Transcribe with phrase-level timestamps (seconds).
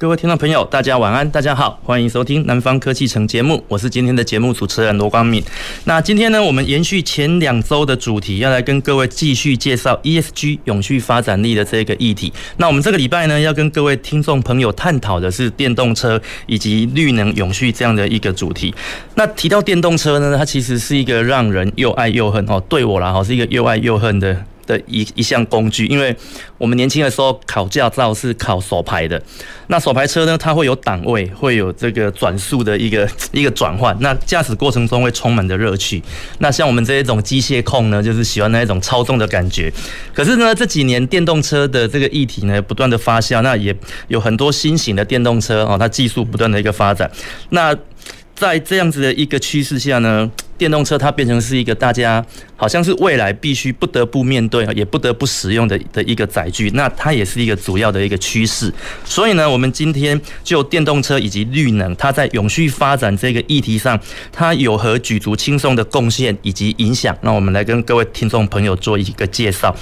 [0.00, 5.42] 各位听众朋友，大家晚安，大家好，欢迎收听南方科技城节目，我是今天的节目主持人罗光敏。
[5.86, 12.32] 那今天呢，我们延续前两周的主题，要来跟各位继续介绍 ESG 永续发展力的这个议题。
[12.58, 18.72] 那我们这个礼拜呢，要跟各位听众朋友探讨的是电动车以及绿能永续这样的一个主题。
[19.16, 24.44] 那提到电动车呢，它其实是一个让人又爱又恨哦，对我来说是一个又爱又恨的。
[24.68, 26.14] 的一一项工具，因为
[26.58, 29.20] 我们年轻的时候考驾照是考手排的，
[29.68, 36.02] 那手排车呢，它会有档位，会有这个转速的一个 一个转换，那驾驶过程中会充满着乐趣。
[36.38, 39.72] 那像我们这一种机械控呢，就是喜欢那一种操纵的感觉。
[40.12, 43.74] 可是呢，这几年电动车的这个议题呢，不断的发酵，那也
[44.08, 47.10] 有很多新型的电动车哦，它技术不断的一个发展。
[47.50, 47.74] 那
[48.34, 52.24] 在这样子的一个趋势下呢，电动车它变成是一个大家
[52.56, 56.68] 好像是未来必须不得不面对，也不得不使用的的一个载具。
[56.74, 58.72] 那它也是一个主要的一个趋势。
[59.04, 63.98] 所以呢，我们今天就电动车以及绿能，它在永续发展这个议题上，
[64.32, 67.16] 它有何举足轻重的贡献以及影响？
[67.22, 69.72] 那我们来跟各位听众朋友做一个介绍。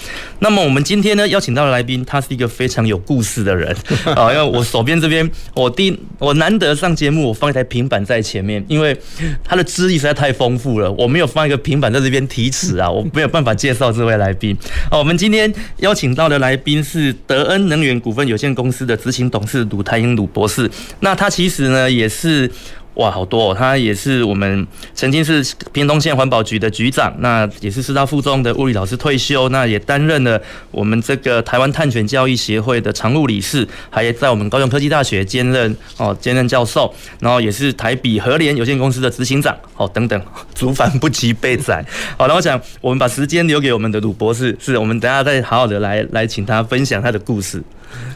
[0.40, 3.74] 那么我们今天呢，邀请到的来宾，他是一个非常有故事的人
[4.14, 4.30] 啊。
[4.30, 8.94] 因为我手边这边，我第我难得上节目，我放一台平板在前面，因为
[9.42, 10.65] 他的资历实在太丰富。
[10.74, 14.56] 我没有放一个平板在这边提词啊，我没有办法介绍这位来宾。
[14.90, 20.70] 好，我们今天邀请到的来宾是德恩能源股份有限公司的执行董事鲁台英鲁博士。
[21.00, 22.50] 那他其实呢也是。
[22.96, 23.54] 哇，好多哦！
[23.54, 30.40] 他也是我们曾经是屏东县环保局的局长，那也是师大附中的物理老师退休，那也担任了
[30.70, 36.90] 我们这个台湾碳权教育协会的常务理事，还在我们高雄科技大学兼任哦兼任教授，
[37.20, 40.18] 然后也是台比和联有限公司的执行长哦等等，
[40.54, 41.84] 族繁不及备载。
[42.16, 47.62] 好，那我想我们把时间留给我们的鲁博士，是我们等下再好好的来来请他分享他的故事。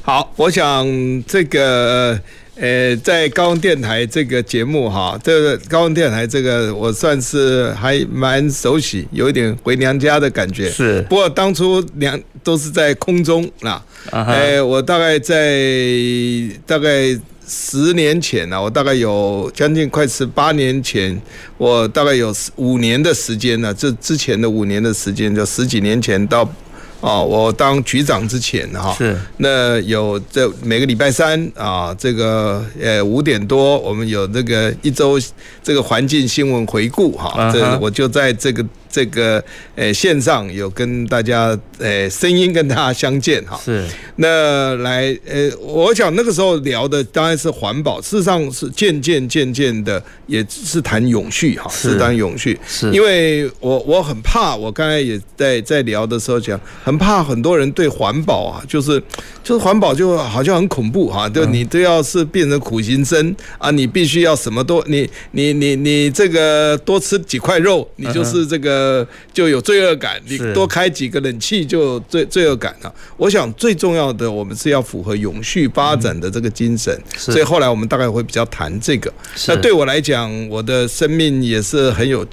[0.00, 0.86] 好，我想
[1.26, 2.18] 这个。
[2.60, 10.68] 呃，在高雄电台这个节目哈，这个高雄电台这个我算是还蛮熟悉，有一点回娘家的感觉。
[10.68, 13.82] 是，不过当初娘都是在空中啊。
[14.10, 15.56] 哎，我大概在
[16.66, 17.18] 大概
[17.48, 21.18] 十年前呢，我大概有将近快十八年前，
[21.56, 26.46] 我大概有五年的时间呢，这之前的五年的时间，就十几年前到。
[27.00, 29.16] 哦，我当局长之前哈，是。
[29.38, 35.18] 那有这每个礼拜三啊，这个呃五点多，我们有那个一周
[35.62, 38.64] 这个环境新闻回顾哈，这我就在这个。
[38.92, 39.40] 这个
[39.76, 43.86] 呃线上有跟大家呃声音跟大家相见哈，是。
[44.16, 51.96] 那来呃我想那个时候聊的当然是环保，事实上是渐渐渐渐的也是谈永续哈，是。
[52.00, 52.90] 谈永续，是。
[52.90, 59.00] 因为我我很怕，我刚才也在在聊的时候讲，很怕很多人对环保啊，就是
[59.44, 68.70] 就是环保就好像很恐怖哈，就你都要是变成苦行僧啊，你必须要什么都你你你你这个多吃几块肉，你就是这个。
[68.80, 70.20] 呃，就有罪恶感。
[70.26, 72.94] 你多开几个冷气就罪罪恶感了。
[73.16, 76.98] 我想最重要的，我们是要符合永续发展的这个精神。
[77.14, 79.12] 所以后来我们大概会比较谈这个。
[79.48, 82.26] 那对我来讲，我的生命也是很有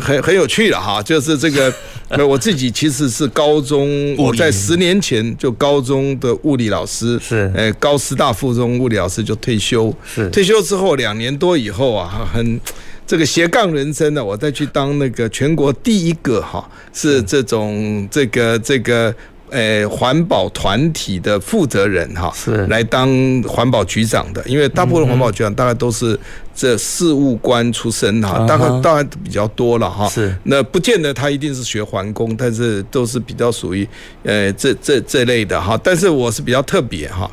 [0.00, 1.02] 很很有趣的哈。
[1.02, 1.72] 就是这个，
[2.26, 9.94] 我自己其实是高中，我在十年前就高中的物理老师，是哎高师大附中物理老师就退休。
[10.06, 12.60] 是退休之后两年多以后啊，很。
[13.06, 19.14] 这个斜杠人生呢，我再去当那个全国第一个哈，是这种这个这个
[19.50, 23.08] 呃环保团体的负责人哈，是来当
[23.42, 24.42] 环保局长的。
[24.46, 26.18] 因为大部分环保局长大概都是
[26.54, 30.08] 这事务官出身哈，大概大概比较多了哈。
[30.08, 33.88] 是那不见得他一定是学环工，但是都是比较属于
[34.22, 35.78] 呃这这这类的哈。
[35.82, 37.30] 但是我是比较特别哈，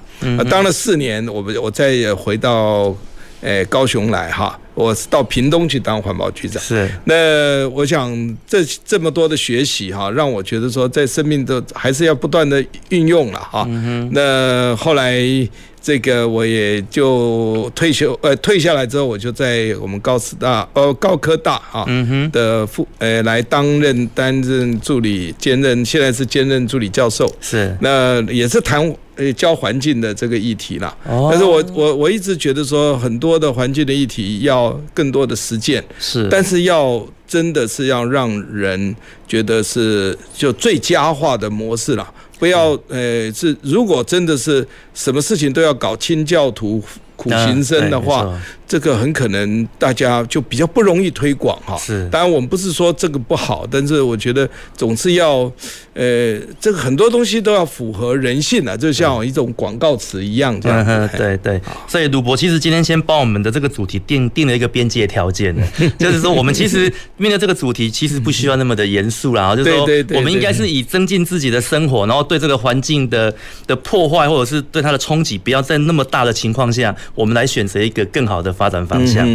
[0.49, 2.95] 当了四年，我我再回到。
[3.45, 6.61] 哎，高雄来哈，我是到屏东去当环保局长。
[6.63, 13.63] 是，那我想这这么多的学习哈，让我觉得说，在生命的还是要不断的运用了哈。
[14.11, 15.21] 那后来
[15.85, 21.85] 这个我也就退休，呃，退下来之后，我就在我们高师大，呃，高科大啊，
[22.31, 28.81] 的副，呃，来担任担任助理，兼任现在是兼任助理教授，是，那也是谈
[29.15, 30.91] 呃教环境的这个议题啦。
[31.07, 38.95] 哦，但是我我我一直觉得说，很多的环境的议题要更多的实践，是，但是要真的是要让人
[39.27, 42.11] 觉得是就最佳化的模式啦。
[42.37, 46.83] 不要，呃，是如果真的是什么事情都要搞清教徒
[47.15, 48.39] 苦行僧的话。
[48.67, 52.09] 这个很可能大家就比较不容易推广哈，是。
[52.09, 55.41] 当然我们不是说这个不好，但是我觉得总是要，
[55.93, 60.91] 呃，这个很多东西都要符合人性啊，就像一种广告词一样这样子。
[60.91, 61.61] 嗯、对对。
[61.87, 65.55] 所以鲁博其实今天先帮我们的这个主题定定了一个边界条件，
[65.99, 73.31] 就是说我们其实面对这个主题其实不需要那么的严肃啦，就是说我们应该是以增进自己的生活，然后对这个环境的
[73.67, 78.55] 的破坏或者是对它的冲击不要在那么大的情况下，我们来选择一个更好的。
[78.55, 79.27] 发展方向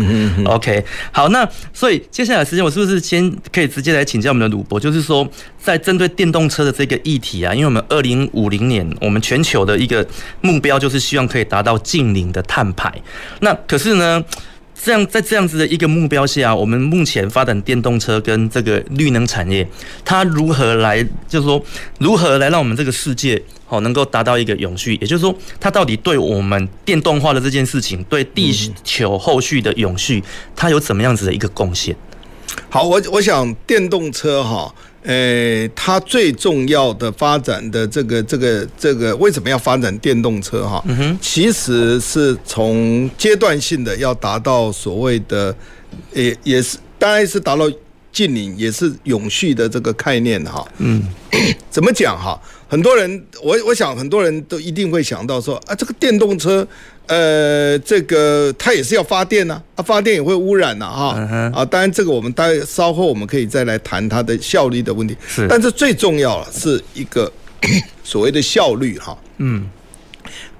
[0.46, 0.82] ，OK，
[1.12, 4.80] 好，那所以接下来时间，我是不是先可以直接来请教我们的鲁博？
[4.80, 5.28] 就是说，
[5.58, 10.06] 在针对电动车的这个议题啊，因为我们二零五零年，我们全球的一个
[10.40, 12.90] 目标就是希望可以达到近零的碳排。
[13.40, 14.24] 那可是呢，
[14.82, 19.66] 这样在这样子的一个目标下，我们目前发展电动车跟这个绿能产业，
[20.04, 21.62] 它如何来，就是说
[21.98, 23.40] 如何来让我们这个世界？
[23.68, 30.20] 哦，能够达到一个永续，也就是说，它到底对我们电动化的这件事情，对地球后续的永续，
[30.56, 31.94] 它有怎么样子的一个贡献？
[32.68, 40.82] 好，我我想电动车哈，呃，它最重要的发展的这个这个这个，为什么要发展电动车哈？
[40.86, 45.54] 嗯哼，其实是从阶段性的要达到所谓的，
[46.12, 47.64] 也也是当然是达到
[48.12, 50.66] 近邻，也是永续的这个概念哈。
[50.78, 51.02] 嗯，
[51.70, 52.38] 怎么讲哈？
[52.68, 56.66] 很多人，我我想很多人都一定会想到说啊，这个电动车，
[57.10, 65.16] 呃，这个它也是要发电呢，啊，发电也会污染呐，哈，啊，当然这个我们待稍后我们可以再来谈它的效率的问题。
[65.26, 67.30] 是，但是最重要的是一个
[68.04, 69.18] 所谓的效率哈。
[69.38, 69.68] 嗯，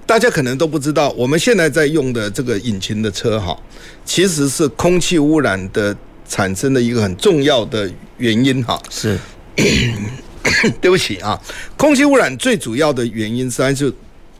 [0.05, 3.57] 大家可能都不知道，我们现在在用的这个引擎的车哈，
[4.03, 5.95] 其实是空气污染的
[6.27, 8.77] 产生的一个很重要的原因哈。
[8.89, 9.17] 是。
[10.81, 11.39] 对不起啊，
[11.77, 13.89] 空气污染最主要的原因实际上就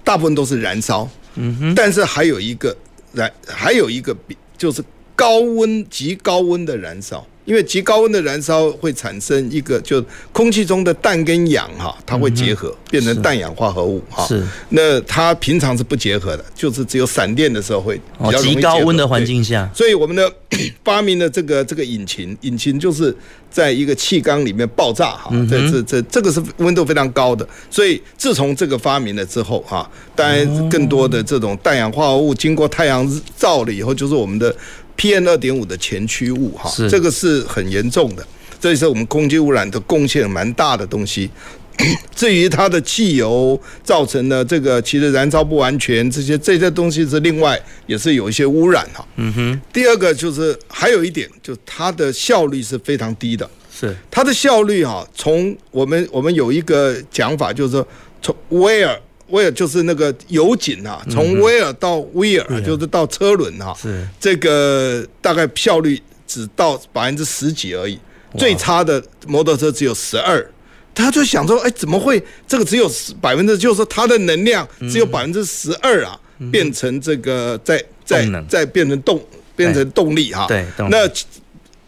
[0.03, 2.75] 大部分都是燃烧，嗯，但是还有一个
[3.13, 4.83] 来，还有一个比就是
[5.15, 7.25] 高温极高温的燃烧。
[7.43, 14.23] 因为极高温的燃烧会产生一个，就空气中的氮跟氧哈，它会结合变成氮氧化合物哈。
[14.27, 14.45] 是。
[14.69, 18.37] 那它平常是不结合的，就是只有闪电的时候会比较。
[18.37, 19.67] 极高温的环境下。
[19.73, 20.31] 所以我们的
[20.85, 23.13] 发明的这个这个引擎，引擎就是
[23.49, 25.31] 在一个气缸里面爆炸哈。
[25.49, 27.45] 这这这这个是温度非常高的。
[27.71, 34.55] 所以自从这个发明了之后哈，当然更多的这种氮氧化合物经过太阳照了以后，就是我们的。
[34.97, 38.25] PM 二点五的前驱物哈，这个是很严重的，
[38.59, 41.29] 这也是我们空气污染的贡献蛮大的东西。
[42.15, 49.03] 至于它的汽油造成的这个其实燃烧不完全，这些这些东西是另外也是有一些污染哈。
[49.15, 49.61] 嗯哼。
[49.73, 53.49] 第二个就是还有一点，就它的效率是非常低的。
[53.73, 53.95] 是。
[54.11, 57.87] 它的效率哈，从我们我们有一个讲法，就是说
[58.21, 58.97] 从 where。
[59.31, 64.07] 威尔就是那个油井啊，从威尔到威尔就是到车轮啊，是。
[64.19, 67.99] 这个大概效率只到百分之十几而已，
[68.37, 70.45] 最差的摩托车只有十二，
[70.93, 72.89] 他就想说，哎，怎么会这个只有
[73.19, 76.19] 百分之，就是说它的能量只有百分之十二啊，
[76.51, 79.19] 变成这个再再再变成动
[79.55, 81.09] 变成动力哈，对，那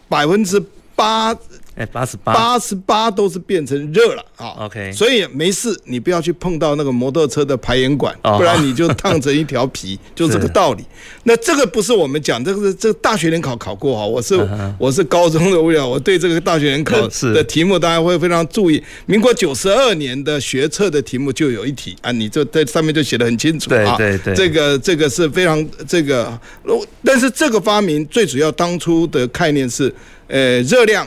[0.08, 0.62] 百分之
[0.94, 1.36] 八。
[1.76, 4.54] 哎，八十八，八十八都是变成热了啊。
[4.66, 10.84] OK，所以没事，你不要去碰到那个摩托车的排烟管，不然你就烫成一条皮， 就这个道理。
[11.24, 14.06] 那这个不是我们讲，这个是这个大学联考考过哈。
[14.06, 14.38] 我是
[14.78, 18.80] 我是高中的，物料我对这个大学联考的题目大家会非常注意。
[19.06, 23.96] 民国九十二年的学测的题目就有一题啊，你这在上面就写的很清楚啊。
[23.96, 26.38] 对对对，这个这个是非常这个，
[27.02, 29.92] 但是这个发明最主要当初的概念是，
[30.28, 31.04] 呃，热量。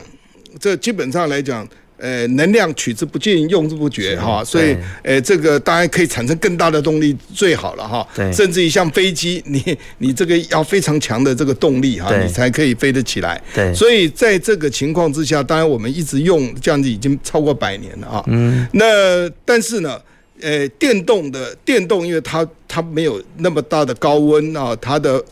[0.58, 13.42] 这基本上来讲，呃，能量取之不尽，用之不绝，哈，所以，呃，这个当然可以产生更大的动力，最好了，哈，甚至于像飞机，你 你这个要非常强的这个动力，哈，你才可以飞得起来。
[13.54, 20.00] 对，所以在这个情况之下，当然我们一直用这样子已经超过百年了，啊，嗯，那但是呢，
[20.40, 25.22] 呃，电动的电动，因为它它没有那么大的高温啊，它的。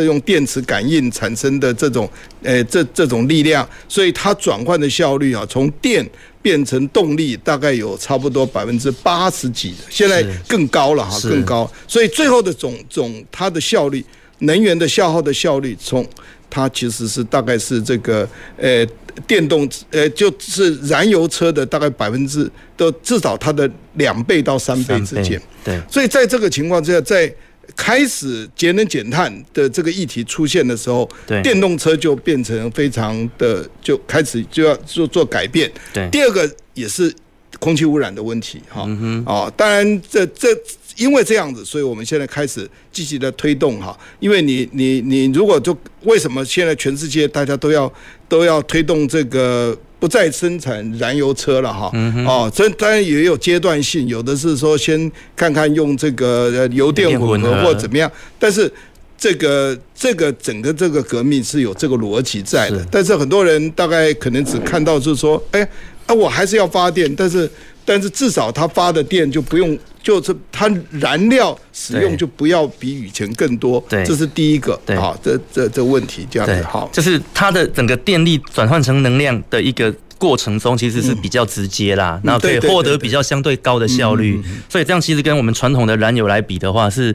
[0.00, 2.08] 是用电磁感应产生的这种，
[2.42, 6.08] 呃，这这种力量，所以它转换的效率啊，从电
[6.40, 11.70] 变成动力，大概有差不多百分之八十几，现在更高了哈，更高。
[11.86, 14.04] 所以最后的总总它的效率，
[14.38, 16.06] 能源的消耗的效率，从
[16.48, 18.86] 它其实是大概是这个呃
[19.26, 25.40] 电动呃就是燃油车的大概百分之都至少它的两倍到三倍之间。
[25.64, 27.32] 对，所以在这个情况之下，在
[27.76, 31.08] 开始节能减碳的这个议题出现的时候，
[31.42, 35.70] 电动车就变成非常的就开始就要做做改变。
[35.92, 37.12] 对，第二个也是
[37.58, 38.84] 空气污染的问题哈。
[38.86, 40.48] 嗯哼，哦，当然这这
[40.96, 43.98] 因为这样子，所以我们现在开始积极的推动哈。
[44.20, 47.92] 因为你你你如果就为什么现在全世界大家都要
[48.28, 49.76] 都要推动这个？
[50.02, 51.88] 不再生产燃油车了哈，
[52.26, 58.68] 哦，这当然也有阶段性，有的是说先看看用这个油电混合或怎么样，但是
[59.16, 65.62] 这个这个整个这个革命是有这个逻辑在的，但是很多人大概可能只看到就是说，哎，
[66.06, 67.48] 啊，我还是要发电，但是
[67.84, 69.78] 但是至少它发的电就不用。
[70.02, 87.14] 就是它燃料使用就不要比以前更多，对，这是第一个，对，好，这这这问题这样子，好，就是它的整个电力转换成能量的一个过程中，其实是比较直接啦，然后可以获得比较相对高的效率，所以这样其实跟我们传统的燃油来比的话是。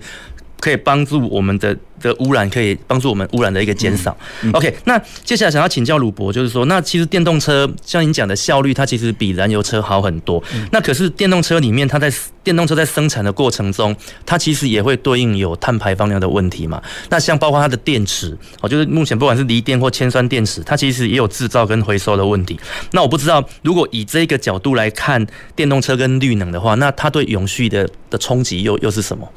[0.59, 4.15] 可以帮助我们的的污染，可以帮助我们污染的一个减少。
[4.53, 10.43] OK，那接下来想要请教鲁博，就是说，那其实电动车像您讲的效率，它其实比燃油车好很多。
[10.71, 12.11] 那可是电动车里面，它在
[12.43, 13.95] 电动车在生产的过程中，
[14.25, 16.81] 它其实也会对应有碳排放量的问题嘛。
[17.09, 22.59] 那像包括它的电池，哦，就是目前不管是锂电或铅酸电池，它其实也有制造跟回收的问题。
[22.91, 29.27] 那我不知道，如果以这个角度来看电动车跟绿能的话，那它对永续的的冲击又又是什么？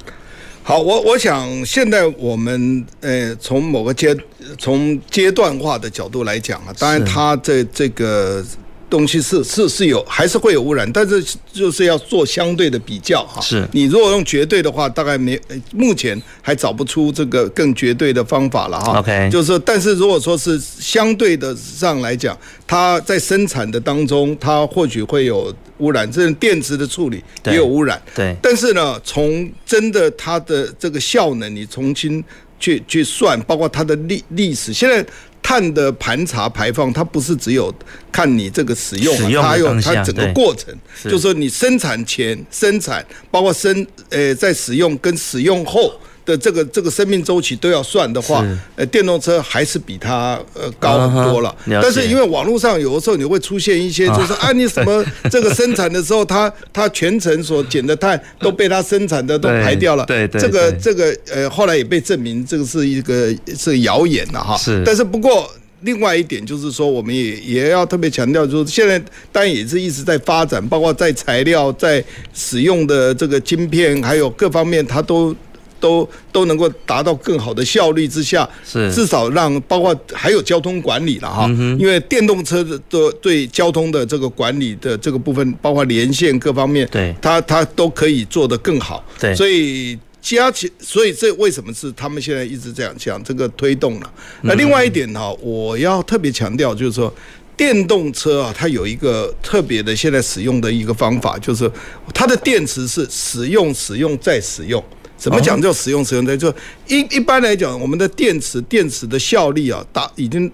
[0.62, 4.16] 好，我我想现在我们呃从某个阶
[4.58, 8.44] 从阶段化的角度来讲啊，当然它这这个
[8.88, 13.40] 东西是是是有还是会有污染，但是就是要做相对的比较哈。
[13.40, 15.40] 是你如果用绝对的话，大概没
[15.72, 19.00] 目前还找不出这个更绝对的方法了哈。
[19.00, 25.52] OK，就是说，但是如果说是相对的上来讲，它在生产的当中，它或许会有。
[25.80, 28.00] 污染，这电池的处理也有污染。
[28.14, 32.22] 对，但是呢，从真的它的这个效能，你重新
[32.60, 34.72] 去去算，包括它的历历史。
[34.72, 35.04] 现在
[35.42, 37.74] 碳的盘查排放，它不是只有
[38.12, 40.72] 看你这个使用，它还有它整个过程，
[41.02, 45.92] 就是说你生产前、生产，包括生呃在使用跟使用后。
[46.30, 48.46] 的这个这个生命周期都要算的话，
[48.76, 51.54] 呃，电动车还是比它呃高很多了。
[51.66, 60.04] 但是因为网络上有的时候你会出现一些，就是 啊，你什么这个生产的时候，它它全程所减的碳都被它生产的都排掉了。
[60.06, 64.56] 对对，这个这个呃，后来也被证明这个是一个是谣言了哈。
[64.56, 64.82] 是。
[64.86, 68.98] 但是不过另外一点就是说，我们也也要特别强调，就是现在
[69.32, 75.34] 当然也是一直在发展，包括在材料、在使用的这个晶片，还有各方面，它都。
[75.80, 78.92] 都都能够达到更好的效率之下，是。
[78.92, 94.12] 至少让包括还有交通管理了哈，因为电动车的对对交通的这个管理的这个部分，包括连线各方面，对，它它都可以做得更好，对，所以加起，所以这为什么是他们现在一直这样讲这个推动了？
[94.42, 97.12] 那另外一点哈，我要特别强调就是说，
[97.56, 101.70] 电动车啊，它有一个特别的现在使用的一个方法，就是
[102.12, 104.82] 它的电池是使用、使用再使用。
[105.20, 106.34] 怎么讲叫使用使用的？
[106.34, 106.48] 就
[106.88, 110.50] 一一般来讲，我们的电池电池的效率啊，大已经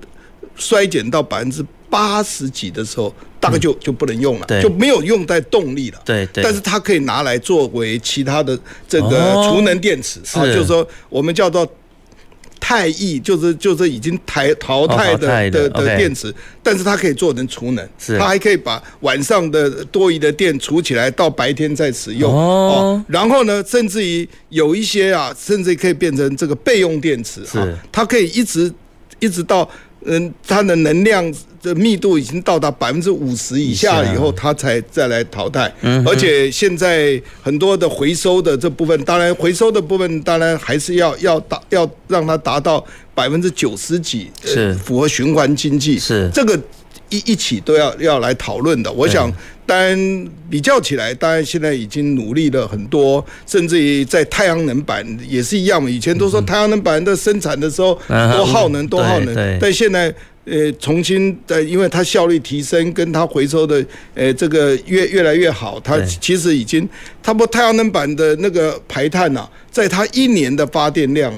[0.57, 6.01] 衰减到百分之八十几的时候，大概就就不能用了，就没有用在动力了。
[6.05, 6.43] 对对。
[6.43, 8.59] 但是它可以拿来作为其他的
[8.89, 11.65] 这个储能电池啊，就是说我们叫做。
[12.67, 23.01] 太易就是就是已经淘淘汰的的的电池，但是它可以做成储能，它还可以把晚上的多余的电储起来，到白天再使用哦。
[23.07, 28.73] 然后呢，甚至于有一些啊，甚至可以变成这个备用电池啊，它可以一直
[29.21, 29.71] 一直到。
[30.07, 35.73] 嗯，它的能量的密度已经到达百分之五十以下以后，它才再来淘汰。
[36.07, 42.85] 而且现在很多的回收的这部分，当然回收的部分当然还是要要达要让它达到
[43.15, 45.99] 百分之九十几，是符合循环经济。
[45.99, 46.59] 是这个
[47.11, 48.93] 一一起都要要来讨论的。
[48.93, 49.33] 我想。
[49.69, 55.91] 当然，比较起来，当然现在已经努力了很多，甚至于在太阳能板也是一样嘛。
[55.91, 63.85] 以前都说太阳能板的生产的时候多耗能，多耗能，但现在呃重新的，因为它效率提升，跟它回收的
[64.15, 66.89] 呃这个越越来越好，它其实已经
[67.21, 71.35] 差不多太阳能板的那个排碳呐，在它一年的发电量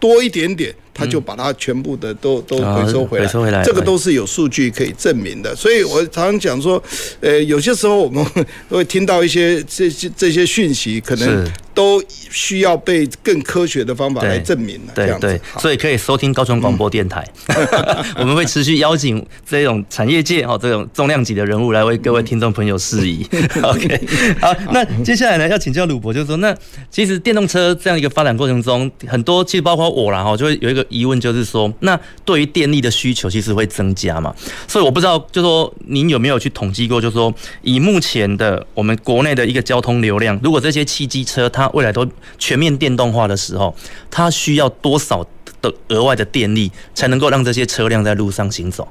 [0.00, 0.74] 多一点点。
[1.00, 5.56] 他就把它全部的都都回收回来，回收回来，这个都是有数据可以证明的。
[5.56, 6.82] 所以我常常讲说，
[7.20, 8.22] 呃，有些时候我们
[8.68, 14.92] 会听到一些这些这些讯息，可能都需要被更科学的方法来证明了。
[14.94, 17.26] 对对，所以可以收听高雄广播电台，
[18.16, 23.26] 我们会持续邀请这种产业界哦这种重量级的人物来为各位听众朋友释疑。
[23.62, 24.00] OK，
[24.40, 26.54] 好，那接下来呢要请教鲁博，就是说，那
[26.90, 34.34] 其实电动车这样一个发展过程中，很多其实包括我啦哈，就会有一个疑问，就是说，那对于电力的需求其实会增加嘛？
[34.66, 42.06] 所以我不知道，就说您有没有去统计过，就是说以目前的我们国内的一个交通流量，如果这些汽机车它未来都
[42.38, 43.74] 全面电动化的时候，
[44.10, 45.24] 它需要多少
[45.60, 48.86] 的额外的电力才能够让这些车辆在路上行走？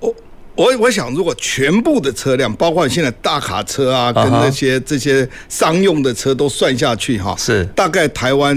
[0.00, 0.14] 我
[0.56, 7.64] 我我想，如果全部的车辆，包括现在大卡车啊，跟那些这些商用的车都算下去哈，是。
[7.74, 8.54] 大概台湾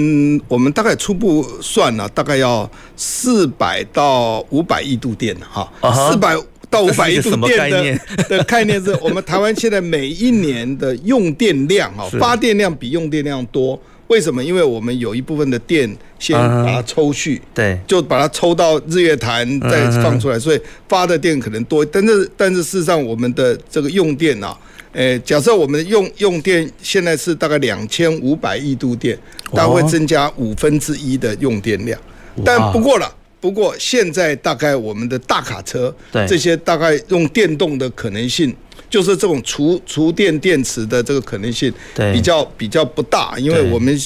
[0.47, 5.71] 我们大概初步算了，大概要四百到五百亿度电哈，
[6.09, 6.35] 四百
[6.73, 13.79] 到五百亿度电的的概念是我们台湾现在每一年的用电量哈，发电量比用电量多。
[14.07, 14.43] 为什么？
[14.43, 15.89] 因为我们有一部分的电
[16.19, 21.85] 先把它抽蓄，对，就把它抽到日月潭再放出来，所以发的电可能多。
[21.85, 24.55] 但是，但是事实上，我们的这个用电啊，
[24.91, 29.17] 诶，假设我们用用电现在是大概两千五百亿度电，
[29.53, 31.99] 大概会增加五分之一的用电量。
[32.45, 33.11] 但不过了，
[33.43, 35.93] 不过现在大概我们的大卡车，
[36.25, 38.55] 这些大概用电动的可能性。
[38.89, 41.73] 就是这种储储电电池的这个可能性
[42.13, 43.99] 比较比较不大，因为我们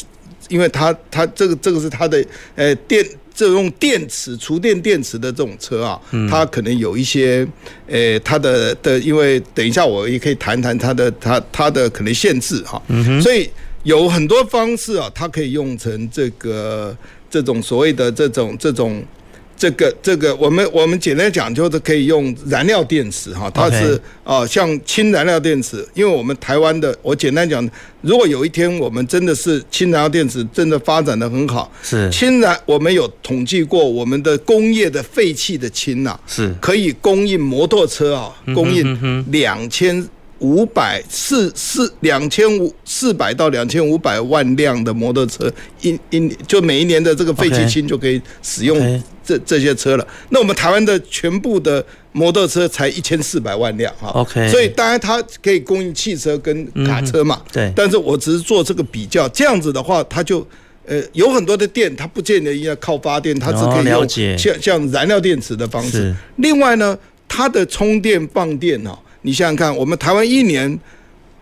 [0.48, 2.26] 因为它它这个这个是它的
[2.56, 7.46] 呃电这种电池储电电池的这种车啊，它可能有一些
[7.86, 12.82] 呃它的的，因为等一下我也可以谈谈它的它它的可能限制哈，
[13.22, 13.50] 所以
[13.84, 16.96] 有很多方式啊，它可以用成这个
[17.30, 19.04] 这种所谓的这种这种。
[19.58, 27.68] 这个这个，我们我们简单讲，就是可以用燃料电池哈，它是啊像氢燃料电池，因为我们台湾的，我简单讲，
[28.02, 32.08] 如果有一天我们真的是氢燃料电池真的发展的很好，是。
[32.12, 36.54] 氢燃，我们有统计过，我们的工业的废弃的氢呐，是。
[36.62, 49.04] 可以供应摩托车啊，供应两千五百四四两千五四百到两千五百万辆的摩托车，一一就每一年的这个废弃氢就可以使用。
[49.28, 60.48] 这这些车了，那我们台湾的全部的摩托车才一千四百万辆哈，OK，所以当然它可以供应汽车跟卡车嘛，嗯、对，但是我只是做这个比较，这样子的话，它就
[60.86, 66.16] 呃有很多的电，它不见得要靠发电，它只可以用像像燃料电池的方式。
[66.38, 66.98] 另外呢，
[67.28, 70.80] 它的充电放电哦，你想想看，我们台湾一年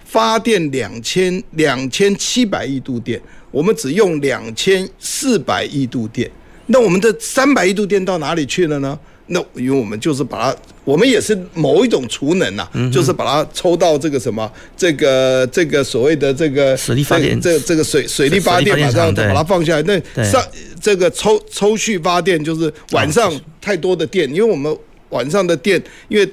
[0.04, 6.28] 发电两千两千七百亿度电，我们只用两千四百亿度电。
[6.68, 8.98] 那我们的三百亿度电到哪里去了呢？
[9.28, 19.82] 那因为我们就是把它，我们也是某一种储能呐，嗯、就是把它抽到这个什么，这个这个所谓的这个水力发电，这这个水水力发电嘛，这样子把它放下来。
[19.84, 20.44] 那上
[20.80, 24.76] 这个抽抽蓄发电就是晚上太多的电，因为我们
[25.10, 26.30] 晚上的电，因为。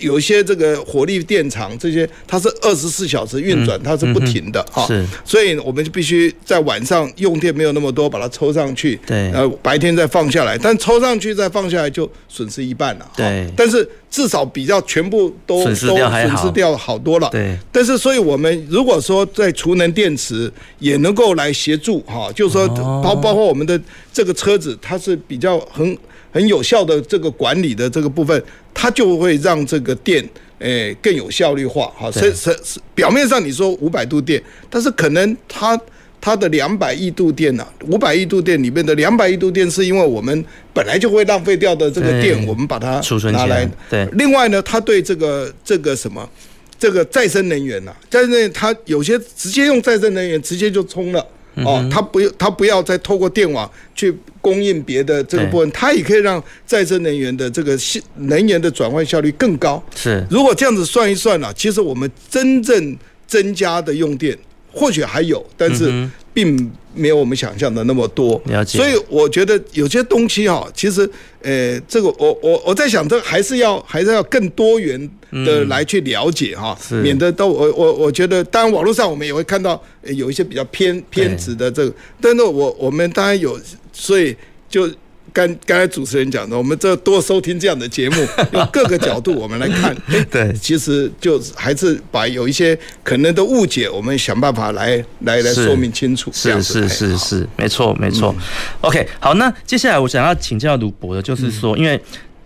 [0.00, 22.66] 有一些这个火力电厂，这些它是二十四小时运转，它是不停的哈，是，所以我们就必须在晚上用电没有那么多，把它抽上去，对，呃，白天再放下来，但抽上去再放下来就损失一半了，对，但是至少比较全部都都损失掉好多了，对，但是所以我们如果说在储能电池也能够来协助哈，就是说
[23.02, 23.80] 包包括我们的
[24.12, 25.96] 这个车子，它是比较很。
[26.32, 28.40] 很有效的这个管理的这个部分，
[28.72, 30.24] 它就会让这个电
[30.60, 32.08] 诶更有效率化哈。
[32.12, 35.76] 是是是，表面上你说五百度电，但是可能它
[36.20, 43.68] 它的两百亿度电呢，五百亿度电里面的两百亿度电是因为我们本来就会浪费掉的这个电，我们把它储存拿来。
[43.90, 44.06] 对。
[44.12, 46.30] 另外呢，它对这个这个什么
[46.78, 51.26] 这个再生能源呐，再生能源它有些直接用再生能源直接就充了。
[51.56, 57.78] 哦，它不要，它不要再透过电网去供应别的这个部分，它也可以让再生能源的这个
[58.16, 59.82] 能源的转换效率更高。
[59.94, 64.36] 是，如果这样子算一算啊，其实我们真正增加的用电
[64.72, 68.40] 或许还有，但是并没有我们想象的那么多。
[68.46, 68.78] 了解。
[68.78, 71.08] 所以我觉得有些东西哈，其实
[71.42, 75.10] 呃，这个我我我在想，这还是要还是要更多元。
[75.32, 83.56] 的来去了解哈，免得都我我我觉得，当然网络上我们也会看到有一些比较偏偏执的这个，但是我我们当然有，
[83.92, 84.34] 所以
[84.68, 84.90] 就
[85.32, 89.96] 刚刚才主持人讲的，我们这多收听这样的节目，用各个角度我们来看，
[90.30, 96.30] 对，其实就还是把有一些可能的误解，我们想办法来来来说明清楚。
[96.32, 98.34] 是是是是，没错没错。
[98.80, 102.00] OK，好，那接下来我想要请教卢博的，就是说，因为。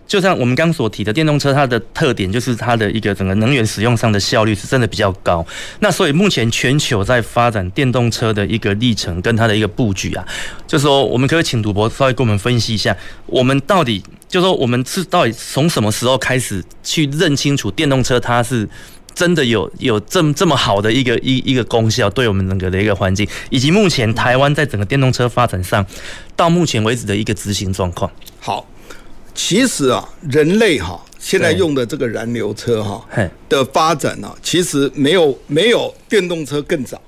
[0.07, 5.45] 就像我们刚所提的，电动车它的特点就是它的一个整个能源使用上的效率是真的比较高。
[5.79, 10.23] 那所以目前全球在发展电动车的一个历程跟它的一个布局啊，
[10.67, 18.69] 就说我们可以请赌博稍微跟我们分析一下，我们到底就说我们是到底从什么时候开始去认清楚电动车它是
[19.15, 25.83] 真的有有这么这么好的一个一一个功效，对我们整个的一个环境，以及目前台湾在整个电动车发展上
[26.35, 28.11] 到目前为止的一个执行状况。
[28.39, 28.67] 好。
[29.35, 33.05] 其实啊，人类哈现在用的这个燃油车哈
[33.49, 36.99] 的发展呢，其实没有没有电动车更早。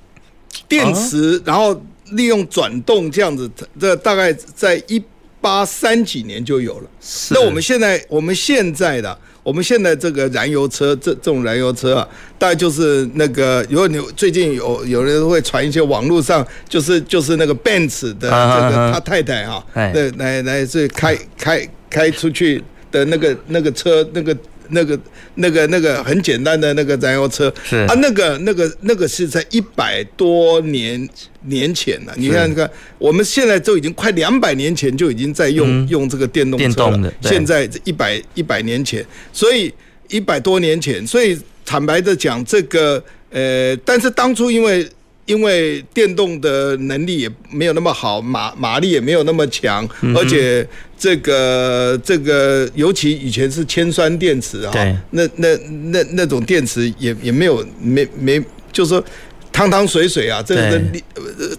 [0.66, 1.80] 电池，然后
[2.12, 5.02] 利用转动这样子，这大概在一
[5.40, 6.90] 八三几年就有了。
[7.30, 21.66] 那我们现在我们现在的我们现在这个燃油车，这这种燃油车啊，大概就是那个，如果你最近有有人会传一些网络上，就是就是那个 Benz 的这个他太太哈，对，来来这开开。
[21.88, 24.36] 开出去的那个那个车，那个
[24.68, 24.98] 那个
[25.34, 31.08] 那个那个很简单的那个燃油车，是啊，那个那个那个是在一百多年
[31.42, 32.12] 年前了。
[32.16, 37.12] 你看，你看，我们现在都已经快两百年前就已经在用用这个电动车了。
[37.22, 39.72] 现在一百一百年前，所以
[40.08, 44.88] 一百多年前，所以坦白的讲，这个呃，但是当初因为。
[45.28, 49.86] 因为电动的能力也没有那么好，马马力也没有那么强，
[50.16, 50.66] 而且
[50.98, 54.72] 这个这个，尤其以前是铅酸电池啊，
[55.10, 55.54] 那那
[55.92, 59.04] 那那种电池也也没有没没，就是说
[59.52, 61.04] 汤汤水水啊，这个力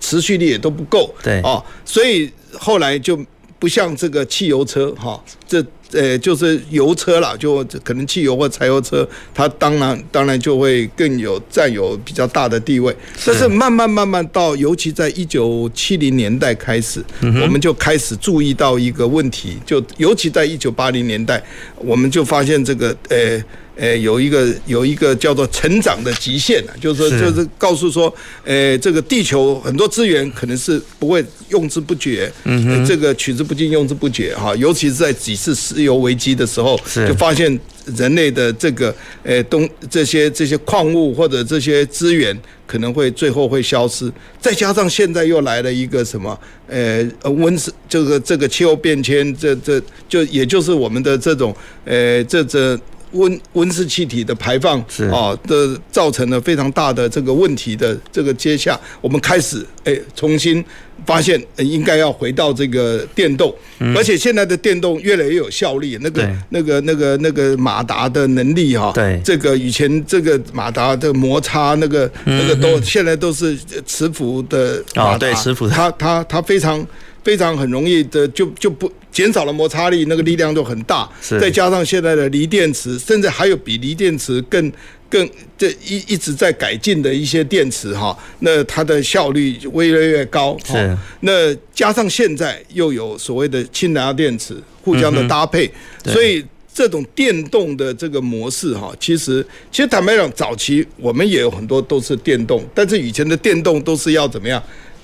[0.01, 1.39] 持续力也都不够，对。
[1.41, 3.23] 哦，所以后来就
[3.60, 5.63] 不像这个汽油车哈，这。
[5.91, 12.95] 呃，就是油车啦，就可能汽油或柴油车，它当然当然就会更有占有比较大的地位。
[13.25, 21.43] 但是慢慢慢慢到，尤其在一九七零年代开始，我们就开始注意到一个问题，就尤其在一九八零年代，
[21.78, 23.43] 我们就发现这个呃。
[23.79, 28.13] 诶，有一个有一个叫做成长的极限啊，就是说，就是告诉说，
[28.43, 34.53] 诶，这个地球很多资源可能是不会用之不绝，嗯，这个取之不尽，用之不绝哈。
[34.57, 37.57] 尤其是在几次石油危机的时候，就发现
[37.95, 42.37] 人类的这个诶东这些这些矿物或者这些资源
[42.67, 44.11] 可能会最后会消失。
[44.41, 46.37] 再加上现在又来了一个什么，
[46.67, 52.77] 呃，温室这个这个气候变迁，这这就也就是我们的这种，呃，这这。
[53.11, 54.79] 温温室气体的排放
[55.11, 60.63] 啊的造成了非常大的这个问题的这个接下，我们开始诶重新
[61.05, 63.53] 发现应该要回到这个电动，
[63.95, 76.85] 而且现在的电动越来越有效率，那个那个那个那个马达的能力哈，对，这个以前这个马达的摩擦那个那个都现在都是磁浮的马达，对，磁浮，它它它非常。
[77.21, 81.09] 非常很容易的就就不减少了摩擦力，那个力量就很大。
[81.21, 84.71] 再加上现在的锂电池，甚至还有比锂电池更
[85.09, 90.57] 更这一一直在改进的一些电池哈，那它的效率越来越高。
[90.63, 90.97] 是。
[91.21, 95.69] 那加上现在又有所谓的氢燃料电池互相的搭配，
[96.05, 104.61] 所以这种电动的这个模式哈，其实其实坦白讲，早期我们也有很多都是电动，但是以前的电动都是要怎么样？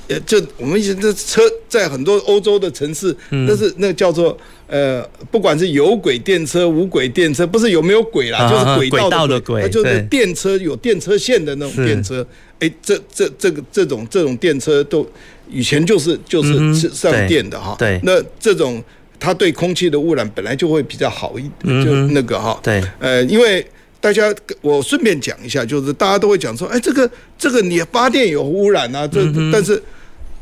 [0.08, 4.38] 呃，就我们以前的车在很多欧洲的城市，那是那叫做
[4.68, 12.26] 呃，不管是有轨电车、无轨电车，不是有没有轨啦，就是轨道的轨，它就是电车有电车线的那种电车。
[12.60, 15.08] 哎，这这这个这种这种电车都
[15.50, 17.76] 以前就是就是是上电的哈。
[17.80, 18.84] 对，那这种
[19.20, 22.60] 它对空气的污染本来就会比较好一点，就那个哈。
[22.62, 23.66] 对，呃，因为
[24.00, 29.20] 大家我顺便讲一下，就是大家都会讲说，哎，这个这个你发电有污染啊，这
[29.52, 29.82] 但是。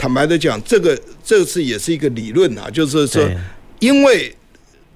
[0.03, 3.25] 坦白的讲，这个这次也是一个理论啊，就是说，
[3.79, 4.35] 因为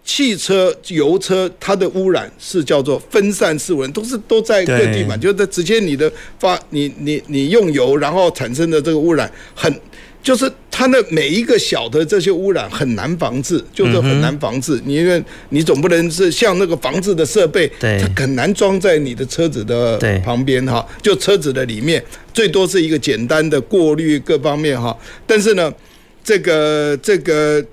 [0.03, 9.73] 汽车、油车它的污染是叫做分散式污染，都是都在各地嘛，就是直接你的发你你你用油然后产生的这个污染很。
[10.27, 14.77] 就是它的每一个小的这些污染很难防治，就是很难防治。
[14.83, 24.93] 你因为你总不能是像那个防治的设备，它很难装在你的车子的旁边哈，就车子的里面，最多是一个简单的过滤各方面哈。
[25.25, 25.73] 但是呢，
[26.21, 27.65] 这个这个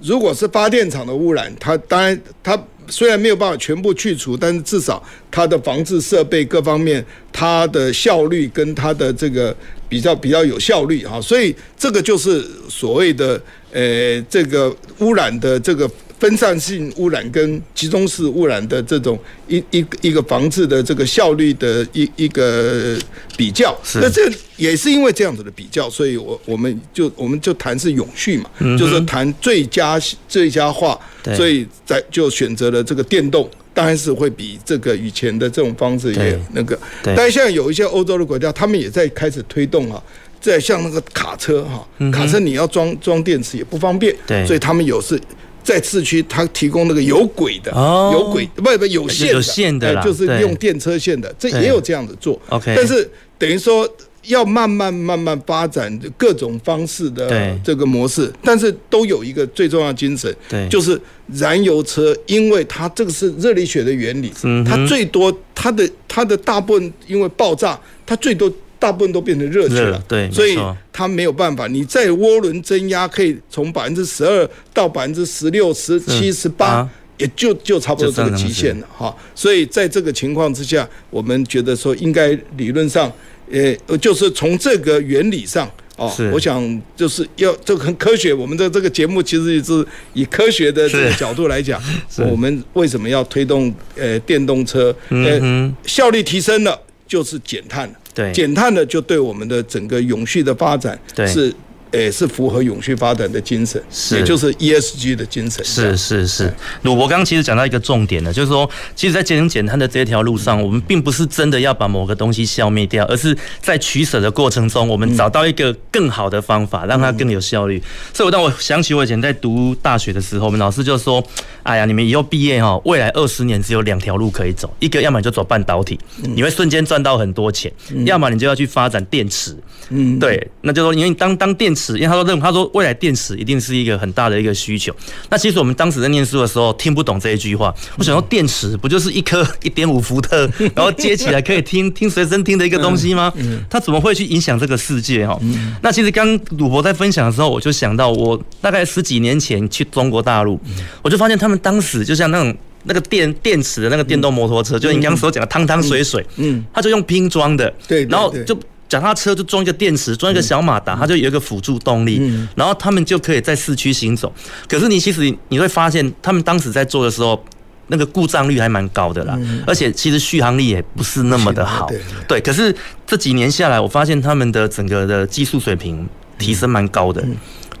[0.00, 9.56] 如果是发电厂的污染，它当然它虽然没有办法全部去除，但是至少它的防治设备各方面，它的效率跟它的这个
[9.88, 13.40] 比较比较有效率啊，所以这个就是所谓的
[13.72, 15.90] 呃这个污染的这个。
[16.20, 22.96] 分散性污染跟集中式污染的这种一一一个防治的这个效率的一一个
[23.38, 31.00] 比较，那这也是因为这样子的比较，所以我我们就我们就谈是永续嘛，就是谈最佳最佳化，
[31.34, 40.02] 所以在就选择了这个电动，当然是会比这个以前的这种方式也那个，但是现在有一些欧洲的国家，他们也在开始推动啊，
[40.38, 44.14] 在像那个卡车哈，卡车你要装装电池也不方便，
[44.46, 45.18] 所以他们有是。
[45.62, 52.40] 在市区，它提供那个有轨的，哦、有轨不不有线的，有线的、哎，就是用电车线的，这也有这样子做。
[52.48, 53.88] OK，但是等于说
[54.24, 61.00] 要慢慢慢慢发展各种方式的这个模式，但是都有一个最重要的精神，对，就是
[61.34, 64.32] 燃油车，因为它这个是热力学的原理，
[64.66, 68.50] 它最多它的它的大部分因为爆炸，它最多。
[68.80, 70.58] 大部分都变成热去了，对，所以
[70.90, 71.66] 它没有办法。
[71.66, 76.88] 你在涡轮增压可以从百分之十二到百分之十六、十七、十八，
[77.18, 79.14] 也就就差不多这个极限了哈。
[79.34, 83.12] 所以在这个情况之下，我们觉得说应该理论上，
[83.52, 88.32] 呃，就是从这个原理上哦，我想就是要这个很科学。
[88.32, 91.78] 我们的这个节目其实也是以科学的这个角度来讲，
[92.30, 94.96] 我们为什么要推动呃电动车？
[95.10, 97.94] 呃，效率提升了就是减碳了。
[98.14, 101.54] 对，减碳的就对我们的整个永续的发展是。
[101.92, 104.16] 诶，是符合永续发展的精神，是。
[104.16, 105.64] 也就是 ESG 的精神。
[105.64, 117.82] 是是是，鲁伯刚刚其实讲到一个重点呢，就是说，其实，在节能减碳的这条路上，我们并不是真的要把某个东西消灭掉，而是在取舍的过程中，我们找到一个更好的方法，让它更有效率。
[118.12, 121.22] 所以，我当我想起我以前在读大学的时候，我们老师就说
[121.64, 127.70] ：“哎呀，你们以后毕业哈，未来二十年只有两条路可以走，一个要么你就走半导体，你会瞬间赚到很多钱；
[128.06, 129.56] 要么你就要去发展电池。”
[129.92, 134.94] 嗯，对，那就说，因为当当电池，因为他说认为他说未来电池一定是一个很大的一个需求。
[135.28, 143.32] 那其实我们当时在念书的时候听不懂这一句话，我想说电池不就是一颗 一点五伏特，然后接起来可以听 听随身听的一个东西吗？
[143.68, 145.38] 它怎么会去影响这个世界哈？
[145.82, 150.60] 那其实刚鲁博在分享的时候，我就想到我大概十几年前去中国大陆，
[151.02, 158.58] 我就发现他们当时就像那种那个电电池的那个电动摩托车，就你刚刚所讲的汤汤水水，嗯，他就用拼装的，对，然后就。
[158.90, 162.20] 脚踏车就装一个电池，装一个小马达，它就有一个辅助动力，
[162.56, 164.30] 然后他们就可以在市区行走。
[164.68, 167.42] 可是你其实你会发现，他们当时在做的时候，
[167.86, 171.88] 那个故障率还蛮高的啦，而且其实续航力也不是那么的好。
[172.26, 172.74] 对，可是
[173.06, 177.24] 这几年下来，我发现他们的整个的技术水平提升蛮高的。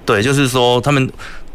[0.06, 1.10] 对，就是说他们。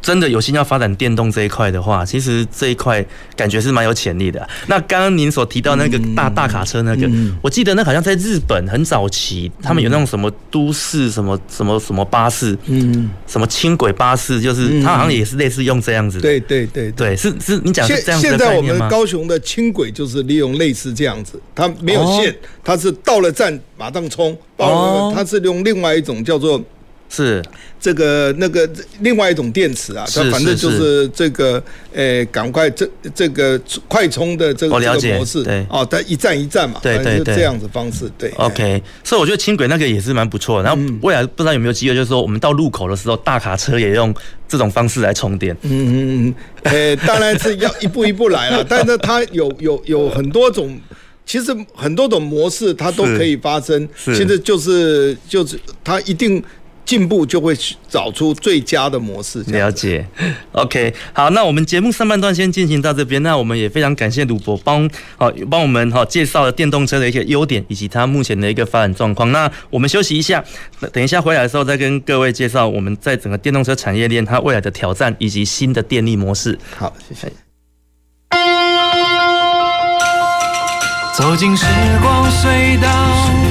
[0.06, 3.04] 真的有心要发展电动这一块的话，其实这一块
[3.36, 4.48] 感觉是蛮有潜力的啊。
[4.68, 7.10] 那刚刚您所提到那个大大卡车那个，
[7.42, 16.22] 我记得那好像在日本很早期，他们有那种什么都市什么什么什么巴士，嗯，什么轻轨巴士，就是它好像也是类似用这样子的。
[16.22, 18.68] 对对对对，是是，你讲是这样子的概念吗？
[18.68, 26.64] 现在我们高雄的轻轨就是利用类似这样子，它没有线，它是到了站马上冲，哦，它是用另外一种叫做。
[27.08, 27.42] 是
[27.80, 28.68] 这个那个
[29.02, 31.62] 另外一种电池啊，它反正就是这个，
[31.94, 38.30] 诶，赶快这这个快充的这个这个模式，对，哦，它一站一站嘛，对对对，这样子方式，对。
[38.32, 40.64] OK，所以我觉得轻轨那个也是蛮不错的。
[40.68, 44.14] 然后未来不知道有没有机会，就是说我们到路口的时候，大卡车也用
[44.48, 45.56] 这种方式来充电。
[45.62, 50.78] 嗯嗯嗯，诶， 当然是要一步一步来了， 但是它有有有很多种，
[51.26, 53.88] 其实很多种模式它都可以发生。
[53.96, 56.44] 是，现在就是就是它一定。
[56.86, 57.58] 进步就会
[57.90, 59.42] 找出最佳的模式。
[59.48, 60.06] 了解
[60.52, 63.22] ，OK，好，那我们节目上半段先进行到这边。
[63.24, 69.32] 那我们也非常感谢鲁博帮好帮我们哈介绍了电动车的一些优点以及它目前的一个发展状况。
[69.32, 70.44] 那我们休息一下，
[70.94, 76.58] 等一下回来的时候再跟各位介绍我们在整个电动车产业链它未来的挑战以及新的电力模式。
[76.78, 77.32] 好，谢谢。
[81.18, 81.66] 走进时
[82.02, 83.45] 光隧道。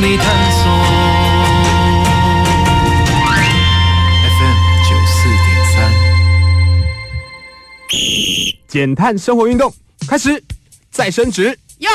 [0.00, 0.70] 你探索
[4.22, 4.58] FM
[4.88, 5.76] 九四点三，
[8.68, 9.74] 减碳生活运动
[10.08, 10.40] 开始，
[10.92, 11.90] 再升职要，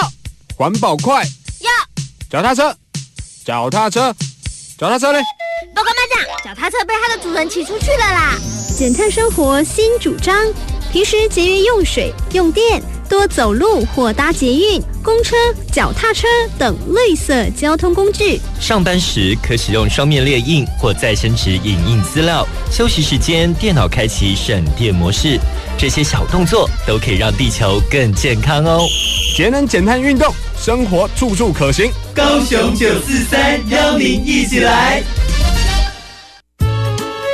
[0.58, 1.24] 环保快
[1.62, 1.72] 要，
[2.30, 2.76] 脚踏车，
[3.46, 4.14] 脚踏车，
[4.78, 5.22] 脚踏车嘞？
[5.74, 8.38] 报告班长，脚踏车被它的主人骑出去了啦！
[8.78, 10.36] 减碳生活新主张，
[10.92, 12.84] 平时节约用水用电。
[13.14, 15.36] 多走路或搭捷运、公车、
[15.72, 18.42] 脚踏车等绿色交通工具。
[18.60, 22.44] 上班时可使用双面列印或再生纸影印资料。
[22.72, 25.40] 休息时间，电脑开启省电模式。
[25.78, 28.80] 这些小动作都可以让地球更健康哦。
[29.38, 31.92] 节能减碳运动，生活处处可行。
[32.16, 35.04] 高雄九四三邀您一起来。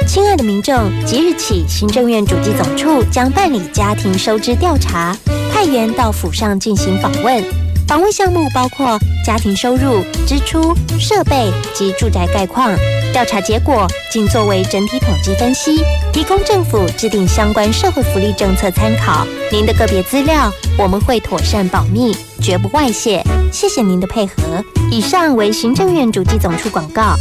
[0.06, 5.16] 亲爱的民众，即日起，行政院主计总处将办理家庭收支调查，
[5.52, 7.44] 派员到府上进行访问。
[7.88, 12.72] 访问项目包括家庭收入、支出、设备及住宅概况。
[13.12, 15.84] 调查结果仅作为整体统计分析，
[16.14, 19.26] 提供政府制定相关社会福利政策参考。
[19.52, 23.24] 您的个别资料我们会妥善保密，绝不外泄。
[23.52, 24.64] 谢谢您的配合。
[24.92, 27.16] 以上为行政院主计总处广告。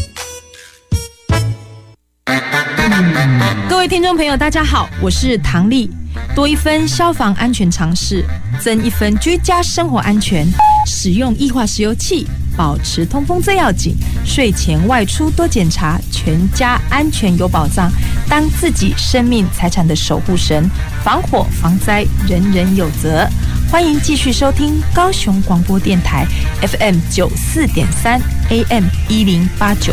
[3.68, 5.90] 各位听众朋友，大家好，我是唐丽。
[6.34, 8.24] 多一分消防安全常识，
[8.60, 10.46] 增一分居家生活安全。
[10.84, 13.94] 使用液化石油气，保持通风最要紧。
[14.24, 17.88] 睡前外出多检查，全家安全有保障。
[18.28, 20.68] 当自己生命财产的守护神，
[21.04, 23.28] 防火防灾人人有责。
[23.70, 26.26] 欢迎继续收听高雄广播电台
[26.62, 29.92] FM 九四点三 AM 一零八九。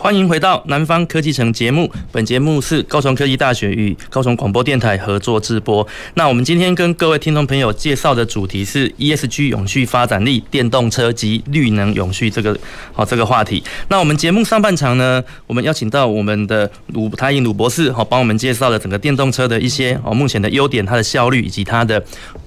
[0.00, 1.90] 欢迎回到南方科技城节目。
[2.12, 5.86] 本节目是高雄科技大学与高雄广播电台合作制播。
[6.14, 12.56] 那我们今天跟各位听众朋友介绍的主题是 ESG 永续发展力、电动车及绿能永续这个
[12.92, 13.60] 好这个话题。
[13.88, 22.02] 那我们节目上半场呢，我们邀请到我们的鲁台颖鲁博士好帮我们介绍了整个电动车的一些哦目前的优点、它的效率以及它的。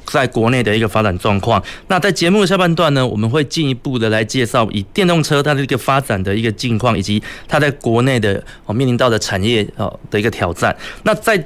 [0.05, 1.63] 在国内的一个发展状况。
[1.87, 10.75] 那在节目的下半段呢，我们会进一步的来介绍以电动车它的一个发展的一个境况，以及它在国内的哦面临到的产业哦的一个挑战。
[11.03, 11.43] 那在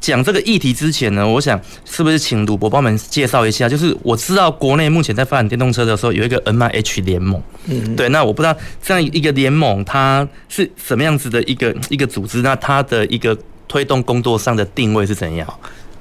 [0.00, 3.66] 讲这个议题之前呢，我想是不是请鲁博帮我们介绍一下？
[3.66, 8.10] 就是我知道国内目前在发展电动车的时候有一个 MIH 联盟，嗯，对。
[8.10, 12.42] 那我不知道这样一个联盟它是什么样子的一个一个组织？
[12.42, 13.34] 那它的一个
[13.66, 15.48] 推动工作上的定位是怎样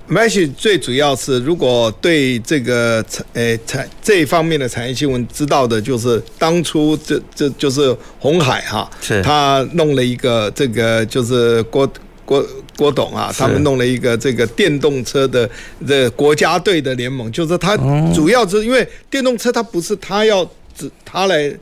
[0.09, 11.89] ？MIH 最主要是，如果对这个产诶产这一方面的产业新闻知道的，就是当初这这就是红海哈，是他弄了一个这个就是郭
[12.25, 15.49] 郭郭董啊，他们弄了一个这个电动车的
[15.87, 17.77] 这国家队的联盟，就是他
[18.13, 20.43] 主要是因为电动车它不是他要
[20.77, 21.53] 只他来。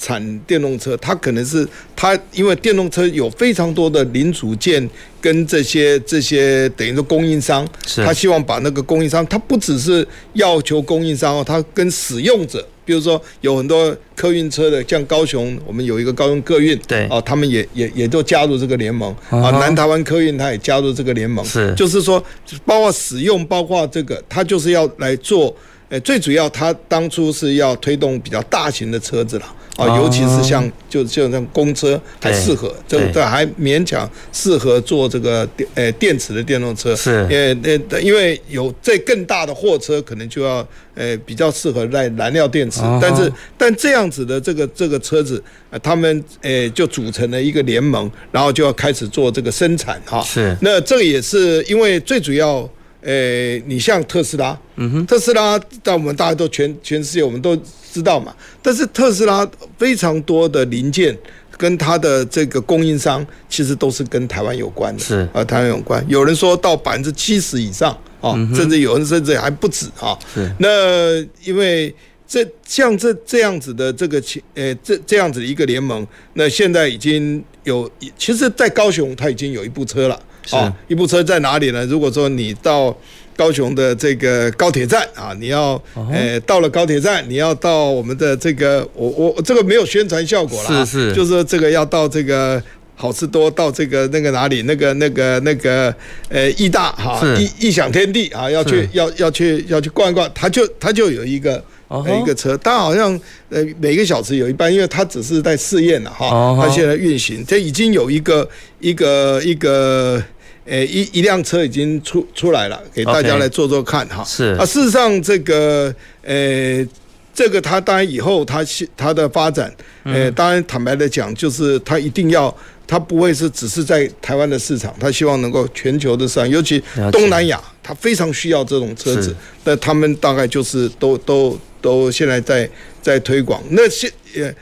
[0.00, 4.88] 产电动车，它可能是它，因为电动车有非常多的零组件
[5.20, 22.24] 跟这些这些等于说供应商，他希望把那个供应商，他不只是要求供应商哦，他跟使用者，比如说有很多客运车的，像高雄，我们有一个高雄客运，对，哦，他们也也也都加入这个联盟啊，南台湾客运他也加入这个联盟，是，就是说，
[22.64, 25.54] 包括使用，包括这个，他就是要来做，
[25.90, 29.46] 诶，最主要它当初是要推动比较大型的车子了。
[29.76, 37.56] 啊，尤其是像就就像公车还适合，这这还勉强适合做这个电呃电池的电动车，是，呃
[37.88, 45.42] 呃，因为有这更大的货车，可能就要呃比较适合在燃料电池，但是但这样子的这个这个车子，
[45.82, 52.68] 他们呃就组成了一个联盟，然后就要开始做这个生产哈，是，那这个也是因为最主要。
[53.02, 57.56] 诶，你像特斯拉，嗯哼，特斯拉在我们大家都全全世界我们都
[57.92, 58.34] 知道嘛。
[58.62, 61.16] 但是特斯拉非常多的零件
[61.56, 66.04] 跟它的这个供应商，其实都是跟台湾有关的，是啊，台湾有关。
[66.08, 70.18] 有人说到百分之七十以上啊，甚至有人甚至还不止啊。
[70.34, 71.94] 是那因为
[72.26, 80.18] 这像这这样子的这个情，呃，这这样子的一个联盟，那现在已经有，其实，在高雄它已经有一部车了，
[80.56, 81.84] 啊，一部车在哪里呢？
[81.86, 82.96] 如果说你到
[83.36, 85.80] 高雄的这个高铁站啊，你要，
[86.12, 92.62] 呃，到了高铁站，你要到我们的这个，我我这个没有宣传效果了，是是，就是这个要到这个。
[93.00, 95.94] 好吃多到这个那个哪里那个那个那个
[96.28, 108.46] 呃义大哈异异想天地啊要去要要去要去逛一逛，他就他就有一个一个车，他好像呃每个小时有一班，因为他只是在试验了哈，他现在运行，这已经有一个
[108.80, 110.22] 一个一个
[110.70, 114.24] 呃一一辆车已经出出来了，给大家来做做看哈。
[114.24, 115.92] 是啊，事实上这个
[116.22, 116.86] 呃
[117.34, 118.64] 这个他当然以后他
[118.96, 119.70] 他的发展，
[120.04, 122.56] 呃当然坦白的讲，就是他一定要。
[122.90, 129.32] 他不会是只是在台湾的市场，他希望能够全球的市场，尤其东南亚，他非常需要这种车子。
[129.62, 132.68] 那他们大概就是都都都现在在
[133.00, 133.62] 在推广。
[133.70, 134.52] 那现也，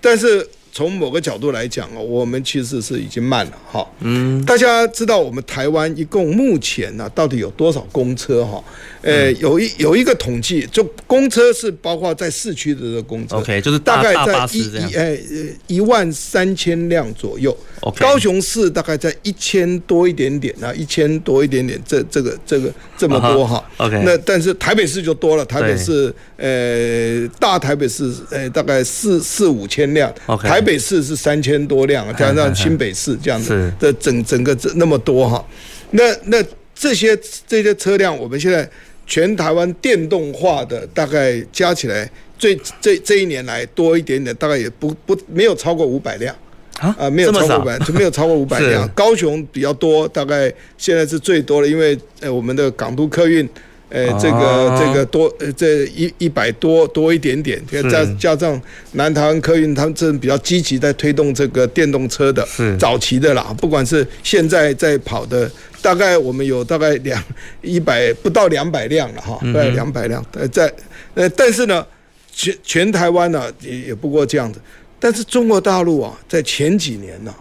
[0.00, 0.44] 但是
[0.76, 3.88] 从某个角度来讲哦，我们其实是已经慢了哈。
[4.00, 8.62] 嗯，大家知道我们台湾一共目前呢，到底有多少公车哈？
[9.00, 15.16] 呃，有一有一个统计，就公车是包括在市区的这个公车，OK，就是大概在一一呃
[15.66, 17.56] 一万三千辆左右。
[17.80, 18.00] Okay.
[18.00, 23.64] 高雄市大概在一千多一点点啊，一千多一点点，这这个这个这么多哈。
[23.78, 23.86] Uh.
[23.86, 30.48] OK，那但是台北市就多了，台北市呃大台北市呃大概四四五千辆，okay.
[30.48, 35.42] 台北市是三千多辆，加上新北市这样子的整整个这那么多哈。
[35.92, 36.44] 那那
[36.74, 38.68] 这些这些车辆，我们现在
[39.06, 46.34] 全台湾电动化的大概加起来，最这这一年来多一点点，大概也不不没有超过五百辆。
[46.78, 48.86] 啊，呃，没有超过五百，就没有超过五百辆。
[48.94, 53.48] 高雄比较多，大概现在是最多的，因为呃，我们的港都客运，
[53.88, 58.60] 呃，这个这个多，呃，这一一百多多一点点，加加上
[58.92, 62.46] 南台湾客运，他们这比较积极在推动这个电动车的，
[62.78, 65.48] 早期的啦，不管是现在在跑的，
[65.80, 67.22] 大概我们有大概两
[67.62, 70.72] 一百不到两百辆了哈，大概两百辆，呃，在
[71.14, 71.86] 呃，但是呢，
[72.32, 74.60] 全全台湾呢也也不过这样子。
[74.98, 77.38] 但是中国大陆啊，在前几年呢、啊，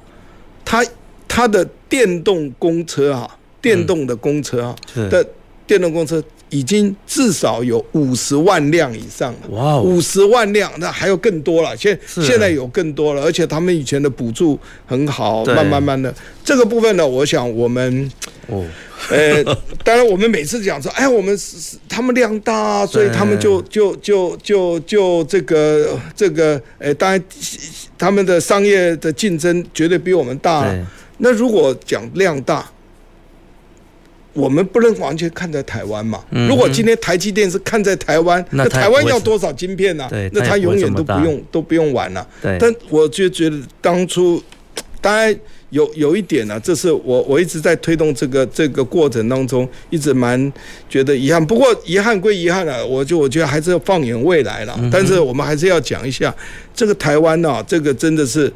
[0.63, 0.85] 它
[1.27, 4.75] 它的电动公车啊，电动的公车啊
[5.09, 5.25] 的
[5.65, 6.23] 电动公车
[6.55, 9.49] 已经至少有五十万辆以上了。
[9.49, 11.75] 哇，五十万辆，那还有更多了。
[11.75, 16.13] 现现在有更多了，而且他们以前的补助很好，慢慢慢的
[16.45, 18.09] 这个部分呢，我想我们
[18.47, 18.63] 哦。
[19.09, 19.43] 呃，
[19.83, 27.21] 当然，我们每次讲说，哎，我们是他们量大，所以他们就就就就就这个这个，呃，当然
[27.97, 30.73] 他们的商业的竞争绝对比我们大。
[31.17, 32.65] 那如果讲量大，
[34.35, 36.23] 我们不能完全看在台湾嘛。
[36.47, 40.07] 如果今天台积电是看在台湾，那台湾要多少晶片呢？
[40.31, 42.27] 那他永远都不用都不用玩了。
[42.59, 44.39] 但我就觉得当初，
[45.01, 45.35] 当然。
[45.71, 50.53] 有有一点呢、啊，这是我我一直在推动这个这个过程当中，一直蛮
[50.87, 51.43] 觉得遗憾。
[51.45, 54.79] 不过遗憾归遗憾了、啊，我就我觉得还是要放眼未来了。
[54.89, 56.33] 但是我们还是要讲一下，
[56.73, 58.49] 这个台湾呢、啊，这个真的是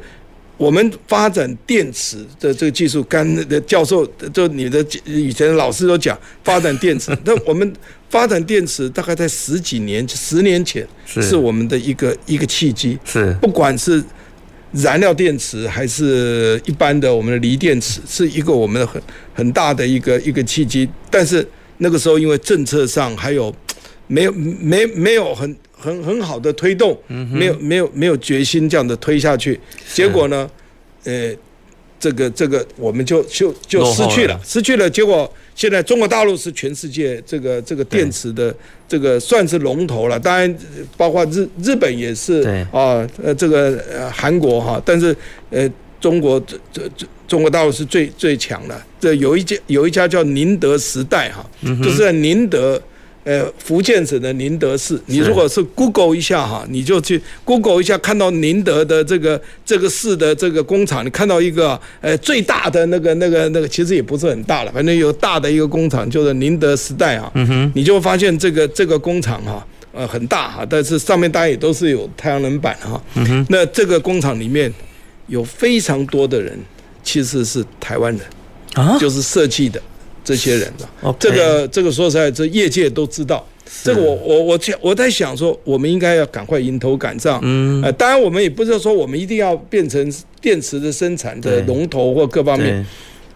[0.60, 7.72] 我们发展电池的这个技术，刚的教授就你的以前的老师都讲发展电池， 那我们
[8.10, 14.04] 发展电池大概在十几年十年前是我们的一个一个契机，是不管是。
[14.72, 19.02] 燃料电池还是一般的我们的锂电池，是一个我们的很
[19.34, 20.88] 很大的一个一个契机。
[21.10, 21.44] 但是
[21.78, 23.52] 那个时候因为政策上还有
[24.06, 29.58] 没有没没有很很很好的推动，没有没有没有决心这样的推下去，
[29.94, 30.48] 结果呢，
[31.04, 31.34] 呃，
[31.98, 35.32] 这个这个我们就就就失去了，失去了，结果。
[35.52, 38.54] 现在中国大陆是全世界这个这个电池的
[38.88, 40.56] 这个算是龙头了，当然
[40.96, 42.40] 包括日日本也是
[42.72, 45.14] 啊，呃这个呃韩国哈，但是
[45.50, 45.70] 呃
[46.00, 48.82] 中国这这这中国大陆是最最强的。
[48.98, 51.44] 这有一家有一家叫宁德时代哈，
[51.82, 52.80] 就是在宁德。
[53.22, 67.30] 呃，福建省的宁德市，你如果是 Google 一下哈，你就去 Google 一下，看到宁德的这个这个市的这个工厂，你看到一个呃最大的那个那个那个，其实也不是很大了，反正有大的一个工厂，就是宁德时代啊。
[67.34, 73.00] 嗯哼，你就会发现这个这个工厂哈，呃很大哈，但是上面当然也都是有太阳能板哈。
[73.16, 74.72] 嗯哼，那这个工厂里面
[75.26, 76.58] 有非常多的人，
[77.02, 78.22] 其实是台湾人
[78.86, 79.78] 啊，就是设计的。
[80.24, 83.46] 这些人的.这个这个说实在，这业界都知道。
[83.84, 87.38] 这个我我我我在想说，我们应该要赶快迎头赶上。
[87.42, 92.84] 嗯，呃，当然我们也不是说我们一定要变成电池的生产的龙头或各方面。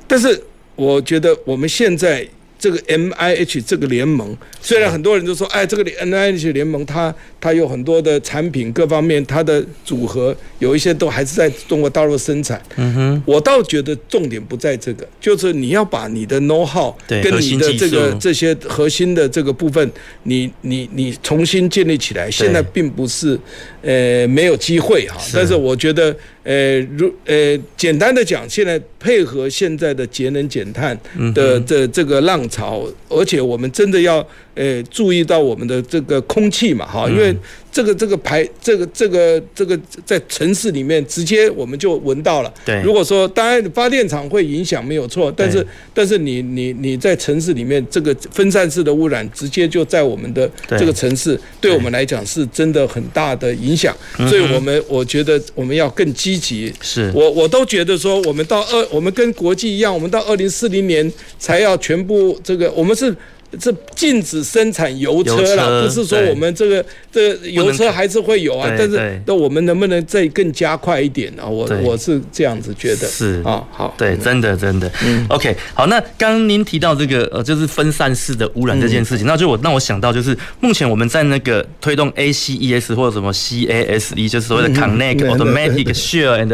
[0.08, 0.42] 但是
[0.74, 2.26] 我觉得我们现在
[2.64, 12.58] 这个 M I H 这个联盟，虽然很多人都说，哎，这个 M I H 联盟它它有很多的产品各方面，它的组合有一些都还是在中国大陆生产。
[12.76, 19.92] 嗯哼，我倒觉得重点不在这个，就是你要把你的 know how 跟你的这个这些核心的这个部分，
[20.22, 22.30] 你你你重新建立起来。
[22.30, 23.38] 现在并不是
[23.82, 26.16] 呃没有机会哈，但是我觉得。
[26.44, 30.96] 呃，如呃，简单的讲，现在配合现在的节能减碳
[31.34, 34.24] 的这这个浪潮，而且我们真的要
[34.54, 37.34] 呃注意到我们的这个空气嘛，哈，因为。
[37.74, 42.54] 这个这个排这个这个这个在城市里面直接我们就闻到了。
[42.64, 53.92] 对，如果说当然发电厂会影响没有错，但是但是你你你在城市里面这个分散式的污染直接就在我们的这个城市，对我们来讲是真的很大的影响。
[54.28, 56.72] 所以我们我觉得我们要更积极。
[56.80, 63.12] 是我我都觉得说我们到二我们跟国际一样，我们到二零四零年才要全部这个我们是。
[63.56, 71.46] 这禁止生产油车了，不是说我们这个这个油车还是会有啊，但是那我们能不能再更加快一点啊？
[71.46, 73.06] 我我是这样子觉得。
[73.06, 73.42] 是。
[73.44, 74.90] 啊，好，对，真的真的。
[75.04, 86.48] 嗯，OK，好，那刚刚您提到这个呃，就是分散式的污染这件事情，那就我让我想到就是目前我们在那个推动 ACES 或者什么 CASE，就是所谓的 Connect Automatic Share and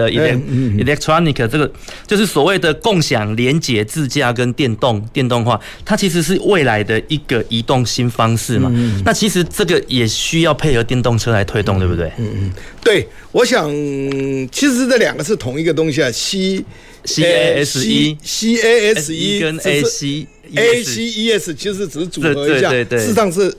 [0.85, 1.71] Electronic 这个
[2.07, 7.01] 就是所谓的共享、连接、自驾跟电动电动化，它其实是未来的。
[7.09, 12.13] 一个移动新方式嘛，嗯、那其实这个也需要配合电动车来推动，嗯、对不对？
[12.19, 12.53] 嗯嗯，
[12.85, 13.69] 对，我想
[14.53, 16.65] 其实这两个是同一个东西啊，C
[17.05, 21.55] C A S E C A S E 跟 A C A C E S
[21.55, 23.53] 其实只是组合一下，对对对对，事实上是。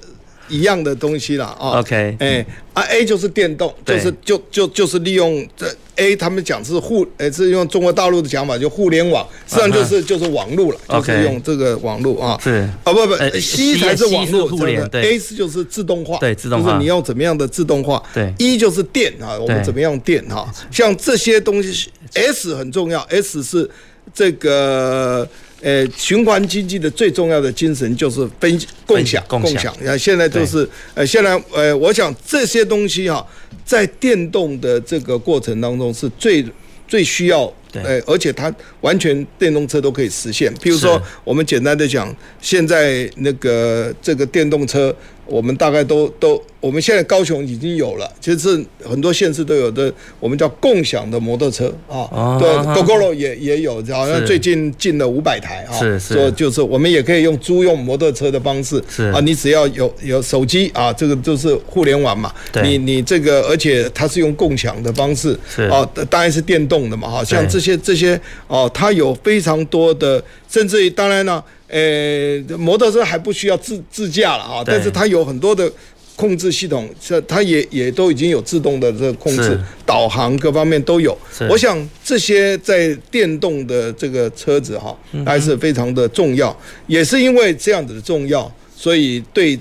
[0.51, 12.69] 一样的东西了啊，OK，哎啊，A 就是电动，就是就就就是利用这 A，他们讲是互，哎是用中国大陆的讲法就互联网，实际上就是就是网络了，就是用这个网络啊，是。
[12.83, 23.69] 啊不不，C 才是网络互联，A 是就是自动化，对自动化，就是你用怎么样的自动化，对，E 就是电啊，我们怎么样用电哈，像这些东西，S 很重要，S 是
[24.13, 25.27] 这个。
[25.61, 29.75] 呃，循环经济的最重要的精神就是分共享，共享。
[29.81, 33.25] 那，现在都是呃，现在呃，我想这些东西哈，
[33.63, 36.43] 在电动的这个过程当中是最
[36.87, 40.53] 最需要，呃，而且它完全电动车都可以实现。
[40.55, 44.93] 譬如说，我们简单的讲，现在那个这个电动车。
[45.27, 59.05] 我们大概都都，我们现在高雄已经有了，其实是很多县市都有的，我们叫共享的摩托车啊，哦、对，Gogoro 也也有，好像最近进了五百台啊，是是，说就是我们也可以用租用摩托车的方式，是。
[59.11, 62.63] 啊，你只要有有手机啊，这个就是互联网嘛，对。
[62.63, 65.63] 你你这个，而且它是用共享的方式，是。
[65.63, 71.41] 啊，当然是电动的嘛，哈，像这些这些哦，它有非常多的，甚至于当然呢。
[71.73, 75.71] 呃，摩托车还不需要自自驾了啊，但是它有很多的
[76.17, 81.17] 控制系统，这它也也都已经有自动的这个控制、导航各方面都有。
[81.49, 84.93] 我想这些在电动的这个车子哈，
[85.25, 86.53] 还是非常的重要，
[86.87, 89.57] 也是因为这样子的重要，所以对。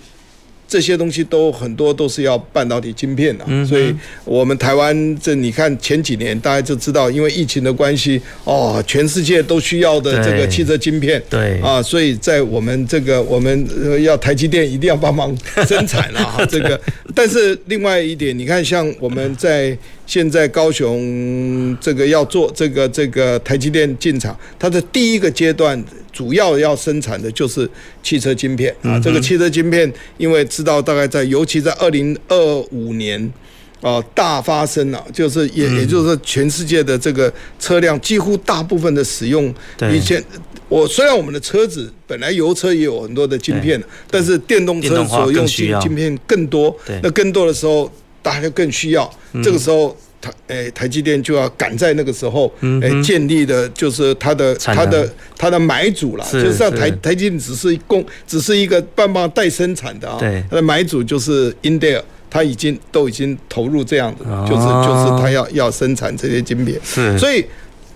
[0.71, 3.93] 这些东西都很多都是要半导体晶片的，所以
[4.25, 13.69] 我们台湾这你看前几年大家就知道，因为疫情的关系，哦，全世界都需要的这个汽车晶片，对啊，所以在我们这个我们
[14.05, 16.81] 要台积电一定要帮忙生产啊， 这个。
[17.17, 19.77] 但是另外一点，你看像我们在。
[20.11, 25.81] 现在高雄这个要做这个这个台积电进场，它的第一个阶段
[26.13, 27.71] 主要要生产的就是
[28.03, 28.99] 汽车晶片啊。
[28.99, 32.37] 这个汽车晶片，因为知道大概在，尤其在二零二
[32.73, 33.33] 五年
[33.81, 39.55] 啊大发生了，就是也也就是说，全世界的这个车辆几乎大部分的使用，
[39.93, 40.21] 以前
[40.69, 43.81] 我虽然我们的车子本来油车也有很多的晶片，
[44.11, 47.89] 但是电动车所用晶晶片更多，那更多的时候。
[48.23, 49.11] 大家更需要，
[49.43, 52.53] 这个时候台诶台积电就要赶在那个时候
[52.83, 60.19] 诶建立的，就是它的它的它的买主了，就是像台台积电只是供，只是一个帮忙代生产的啊，
[60.51, 66.79] 它的买主就是 Intel，它已经都已经投入这样的，就是就是它要要生产这些晶片，
[67.19, 67.45] 所以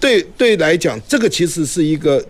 [0.01, 2.25] 对对来讲，这个其实是一个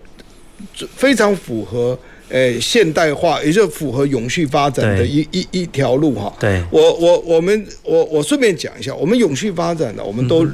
[0.97, 1.99] 非常符合。
[2.35, 6.35] 诶，现代化也就符合永续发展的一一一条路哈。
[6.41, 10.45] 对，我我我们我我顺便讲一下，我们永续发展的，我们都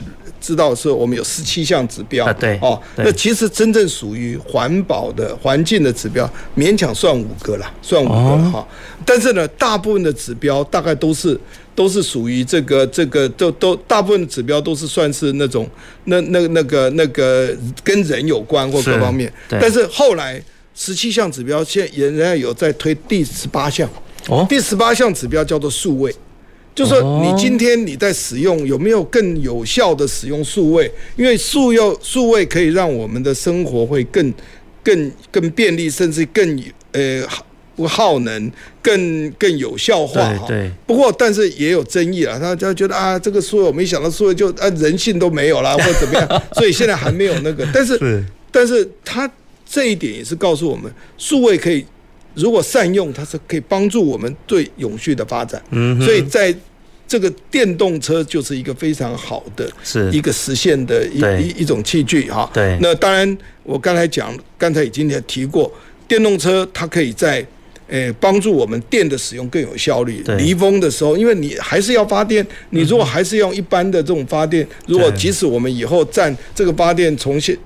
[0.43, 2.31] 知道是我们有十七项指标。
[2.35, 8.69] 对，哦，那其实真正属于环保的环境的指标，勉强算五个了，算五个了哈。
[9.07, 11.41] 但是呢，大部分的指标大概都是
[11.75, 15.67] 都是属于这个这个都都大部分的指标都是算是那种
[16.05, 19.33] 那那那个那个跟人有关或各方面。
[19.49, 20.43] 但是后来。
[20.75, 23.89] 十七项指标，现在人家有在推第十八项。
[24.29, 26.15] 哦，第十八项指标叫做数位，
[26.75, 30.91] 就是说你今天你在使用有没有更有效的使用数位？
[31.17, 34.33] 因为数用数位可以让我们的生活会更
[34.83, 36.63] 更更便利，甚至更
[36.93, 37.23] 呃
[37.75, 38.53] 不耗能，
[38.83, 40.21] 更更有效化。
[40.47, 40.71] 对，对。
[40.87, 47.67] 不过，但是也有争议啊，大家觉得啊，这个数位我没想到数位就啊人性都没有了，或者怎么样， 所以现在还没有那个。
[47.73, 49.31] 但，是但是他
[49.71, 51.87] 这一点也是告诉我们，数位可以。
[52.35, 55.61] 如果善用，它是可以帮助我们对永续的发展。
[55.71, 56.55] 嗯，所以在
[57.07, 62.49] 这个电动车就是一个非常好的，是一个实现的一一一种器具哈。
[62.55, 62.79] 对。
[62.81, 65.71] 那当然，我刚才讲，刚才已经也提过，
[66.07, 67.45] 电动车它可以在
[67.89, 70.23] 诶帮助我们电的使用更有效率。
[70.39, 77.59] 离峰的时候，因为你还是要发电，你如果还是用一般的这种发电，如果即使我们以后占这个发电从现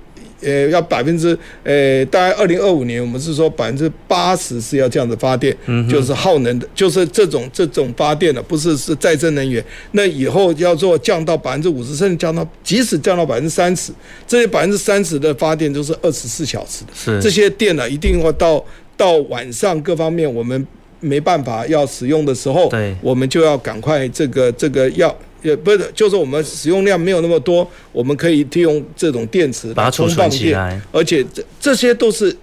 [0.44, 9.64] 呃，要百分之呃，大概二零二五年，我们是说百分之八十是要这样子发电，嗯，就是耗能的，就是这种这种发电的，不是是再生能源。
[9.92, 13.92] 那以后要做降到百分之五十，甚至降到即使降到百分之三十，
[14.26, 18.64] 这些百分之三十的发电都是二十四小时的，是这些电呢，一定会到
[18.96, 20.66] 到晚上各方面我们
[21.00, 25.14] 没办法要使用的时候，对，我们就要赶快这个这个要。
[25.44, 32.36] 也不是，就是我们使用量没有那么多，我们可以利用这种电池把它充放电，而且这这些都是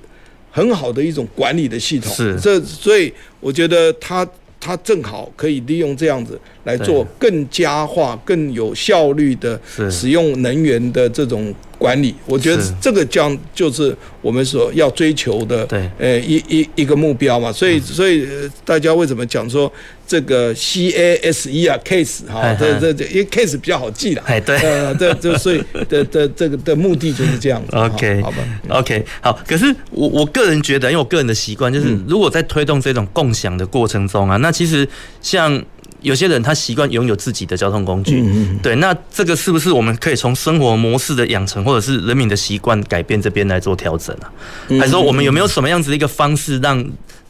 [0.50, 2.14] 很好的一种管理的系统。
[2.14, 4.26] 是，这所以我觉得它
[4.60, 11.54] 它正好可以利用这样子来做更加化、更有效率的使用能源的这种。
[11.82, 17.52] 管理，我觉得这个将就是我们所要追求的，对，呃，一一一个目标嘛。
[17.52, 18.28] 所以，所以
[18.64, 19.72] 大家为什么讲说
[20.06, 24.22] 这个 C A S E 啊，case 哈，这这这，因为 case 比较好记了。
[24.28, 25.60] 哎，对，呃，这这所以
[25.90, 27.76] 的的这个的目的就是这样子。
[27.76, 28.38] OK，好吧
[28.70, 29.40] ，OK，好。
[29.48, 34.88] 可是我我个人觉得，因为我个人的习惯就是，如果在推动这种共享的过程中啊，那其实
[35.20, 35.60] 像。
[36.02, 44.32] 有些人他习惯拥有自己的交通工具，嗯嗯，对，那这个是不是我们可以从生活模式的养成，或者是人民的习惯改变这边来做调整啊？
[44.80, 46.84] 还是说我们有没有什么样子的一个方式，让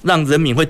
[0.03, 0.67] 让人民会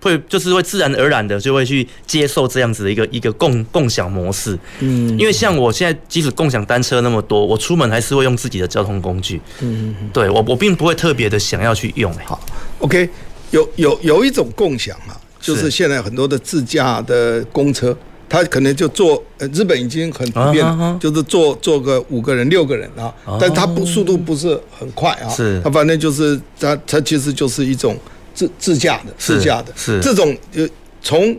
[0.00, 4.56] 会就是会自然而然的就会去接受这样子的一个一个共共享模式？
[4.80, 9.40] 嗯，因为像我现在即使共享单车那么多，我出门还是会用自己的交通工具。
[9.60, 12.12] 嗯，对我我并不会特别的想要去用。
[12.24, 12.38] 好
[12.78, 13.08] ，OK，
[13.50, 15.16] 有有有一种共享啊。
[15.40, 17.96] 就是现在很多的自驾的公车，
[18.28, 27.96] 他可能就坐，呃，日本已经很普遍了，就是坐坐个五个人、六个人啊，但他不速度不是很快啊，是，他反正就是他他其实就是一种
[28.34, 30.00] 自自驾的，自驾的，是。
[30.00, 30.68] 这种呃
[31.00, 31.34] 从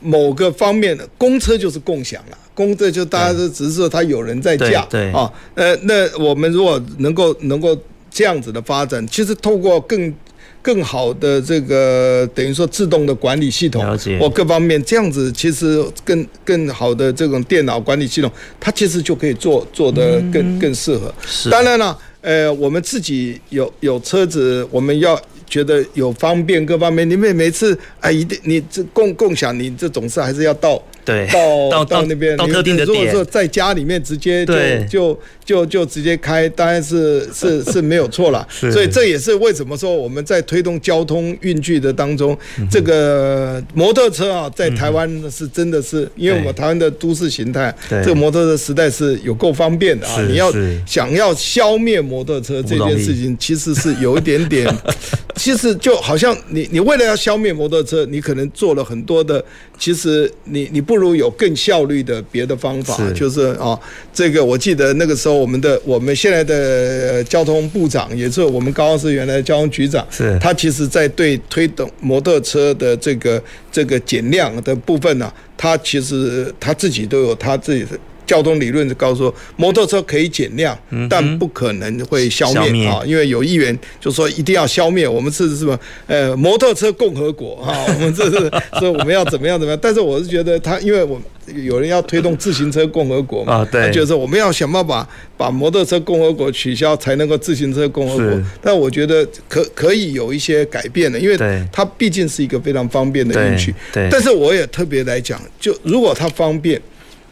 [0.00, 5.10] 某个方面的公车就是共享了，公车就大家都只是说他有人在驾，对。
[5.12, 7.76] 啊，呃，那我们如果能够能够
[8.10, 10.14] 这样子的发展，其实透过更。
[10.62, 13.84] 更好的这个等于说自动的管理系统，
[14.18, 21.12] 或各方面这样子，其实更更好的这种电脑管理系统，它其实就可以做做得更更适合。
[21.50, 30.80] 当然了，呃，我们自己有有车子，我们要觉得有方便各方面，你每每次啊，一定你这共共享，你这总是还是要到。
[31.04, 31.26] 对，
[31.70, 32.86] 到 到那边，到特定的点。
[32.86, 34.54] 如果说在家里面直接就
[34.88, 38.46] 就就就直接开，当然是是是没有错了。
[38.50, 42.36] 所以这也是为什么说我们在推动交通运具的当中，
[42.70, 50.20] 这个摩托车啊，在台湾是真的是，因为我们台湾的都市形态，这个摩托车时代是有够方便的啊。
[50.22, 50.52] 你要
[50.86, 54.72] 想要消灭摩托车这件事情，其实是有一点点，
[55.34, 59.42] 其实就好像你你为了要消灭摩托车，你可能做了很多的，
[59.80, 60.80] 其实你你。
[60.90, 63.78] 不如有更效率的别的方法，是就是啊，
[64.12, 77.90] 这个我记得那个时候，我们的我们现在的交通部长也是我们高雄市原来的交通局长，是他其实在对推动摩托车的这个这个减量的部分呢、啊，他其实他自己都有他自己的。
[78.26, 80.76] 交通理论就告诉说，摩托车可以减量，
[81.08, 83.02] 但不可能会消灭啊！
[83.04, 85.78] 因为有议员就说一定要消灭，我们是什么？
[86.06, 89.78] 呃，摩托车共和国哈， 我们这是说我们要怎么样怎么样？
[89.82, 91.20] 但是我是觉得他，因为我
[91.64, 98.42] 有人要推动自行车共和国嘛，对，就是我们要想办法把摩托车共和国取消，才能够自行车共和国。
[98.62, 101.36] 但我觉得可可以有一些改变的，因为
[101.72, 103.74] 它毕竟是一个非常方便的运具。
[103.92, 106.80] 对，但是我也特别来讲，就如果它方便。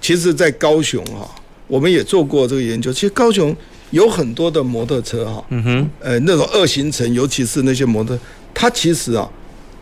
[0.01, 1.29] 其实，在高雄哈，
[1.67, 2.93] 我们也做过这个研究。
[2.93, 3.55] 其实高雄
[3.91, 8.19] 有很多的摩托车哈，嗯哼，呃，那种二行程，尤其是那些摩托，
[8.55, 9.29] 它其实啊，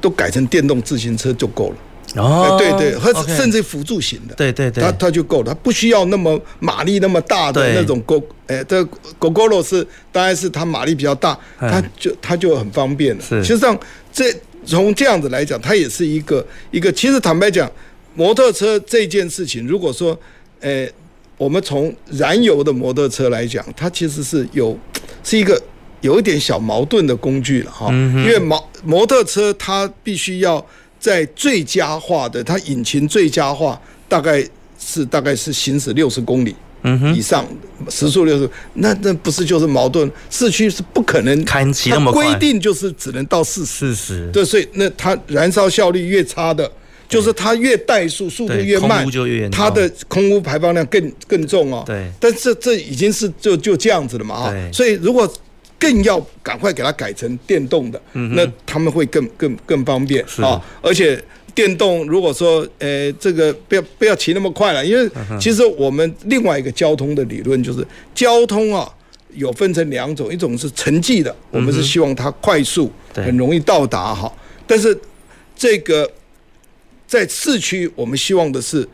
[0.00, 1.76] 都改成电动自行车就够了。
[2.22, 8.80] 哦，对对，或甚至辅助型的，对对对，它它就够了，它不需要那么马力那么大的那种 Go，哎，这
[9.20, 13.22] Gogoro 是当然是它马力比较大，它就它就很方便了。
[13.22, 13.78] 实际上
[14.12, 14.32] 这
[14.64, 16.90] 从这样子来讲，它也是一个一个。
[16.92, 17.70] 其实坦白讲，
[18.16, 20.18] 摩托车这件事情，如果说，
[20.58, 20.88] 呃，
[21.38, 24.76] 我们从燃油的摩托车来讲，它其实是有
[25.22, 25.62] 是一个
[26.00, 30.66] 有一点小矛盾的工具了哈，因为摩摩托车它必须要。
[30.98, 34.44] 在最佳化的，它引擎最佳化大概
[34.78, 36.56] 是大概是行驶六十公里
[37.14, 37.46] 以上，
[37.90, 40.10] 时速六十，那那不是就是矛盾？
[40.30, 46.68] 市区是不可能开起那么快，规定就是只能到四十，四十，对，所以那它燃烧效率越差的，
[47.08, 49.06] 就是它越怠速，速度越慢，
[49.50, 51.82] 它的空污排放量更更重哦。
[51.86, 55.32] 对，但这这已经是就就这样子了嘛啊，所以如果。
[55.78, 60.58] 更要赶快给它改成电动的，那他们会更更更方便啊！
[60.80, 61.22] 而且
[61.54, 65.06] 电动如果说，呃，这个不要不要骑那么快了，因为
[65.38, 68.90] 其实我们另外一个交通的理论就是，交通啊
[69.34, 74.32] 有分成两种，一种是城际的，我们是希望它快速，很容易到达哈。
[74.66, 74.98] 但是
[75.54, 76.10] 这个
[77.06, 78.88] 在市区，我们希望的是，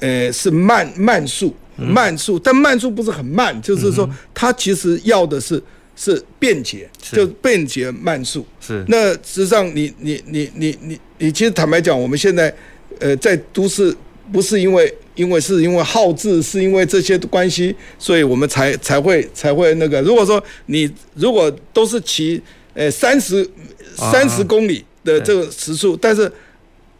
[0.00, 5.62] 呃，是慢慢速，慢速，但慢速不是很慢，就是说它其实要的是。
[5.96, 8.44] 是便捷，就便捷慢速。
[8.60, 12.52] 是那实际上你，你你你你你你，其实坦白讲，我们现在
[12.98, 13.96] 呃在都市，
[14.32, 20.02] 不是因为因为是因为好治，是因为这些关系，所以我们才才会才会那个。
[20.02, 22.42] 如果说你如果都是骑
[22.74, 23.48] 呃三十
[23.94, 26.28] 三十公里的这个时速，但是。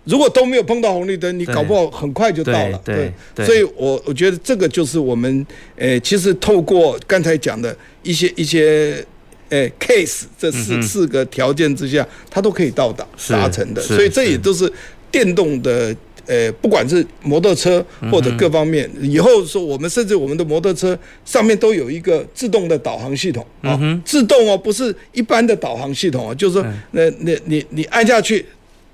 [0.05, 2.79] 如果都没有碰到红绿灯，你搞不好很快就到了。
[2.85, 3.11] 对，
[3.47, 5.47] 所以我我觉得这个就是我们，
[5.77, 9.03] 呃，其实透过刚才讲的一些一些，
[9.49, 13.81] 呃，case 这四四个条件之下，它都可以到达达成的。
[13.81, 14.71] 所以这也都是
[15.11, 15.97] 电动的，
[16.27, 17.83] 呃，不管是摩托车
[18.13, 28.45] 或者各方面，以后说我们甚至我们的摩托车上面都有一个自动的导航系统啊，自动哦，不是一般的导航系统啊，就是说，那那你你按下去。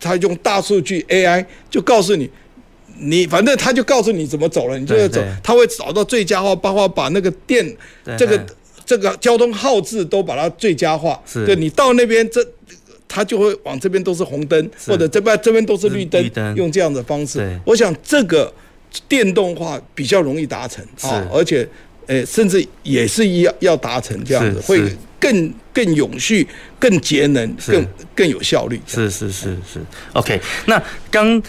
[0.01, 2.29] 他用大数据 AI 就告诉你，
[2.99, 7.77] 你反正他就告诉你怎么走了，你就要走，他会找到最佳化，包括把那个电
[8.19, 8.47] 这个
[8.87, 11.23] 这个交通耗制都把它最佳化。
[11.45, 12.45] 对，你到那边这，
[13.07, 17.39] 他就会往这边都是红灯，或者这边这边都是绿灯，用这样的方式。
[17.65, 18.53] 我想这个
[19.09, 21.69] 电动化比较容易达成啊，而且
[22.07, 24.81] 诶，甚至也是要要达成这样子会。
[25.21, 26.47] 更更永续、
[26.79, 28.81] 更节能、更更有效率。
[28.87, 29.81] 是是是是
[30.15, 30.41] ，OK。
[30.67, 31.41] 那刚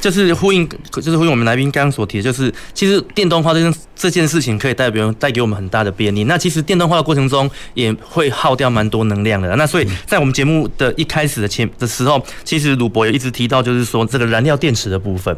[0.00, 6.24] 就是呼应，就是呼应我们来宾刚刚所提的，就是其实电动化这件这件事情可以带别人带给我们很大的便利。
[6.24, 9.54] 那其实电动化的过程中也会耗掉蛮多能量的。
[9.56, 15.36] 那所以在我们节目的一开始的前的时候，其实鲁博也一直提到，就是说这个燃料电池的部分。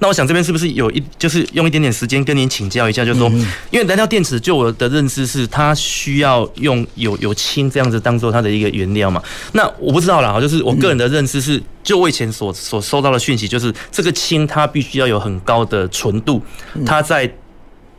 [0.00, 3.28] 那我想这边是不是有一就是用一点点时间跟您请教一下，就是说，
[3.70, 9.22] 因为燃料电池就我的认知是它需要用有有氢这样子当做它的一个原料嘛。
[9.52, 16.42] 那我不知道啦，就是我个人的认知是，就我以前所所收到的讯息，就是这个氢它必须要有很高的纯度，
[16.86, 17.32] 它在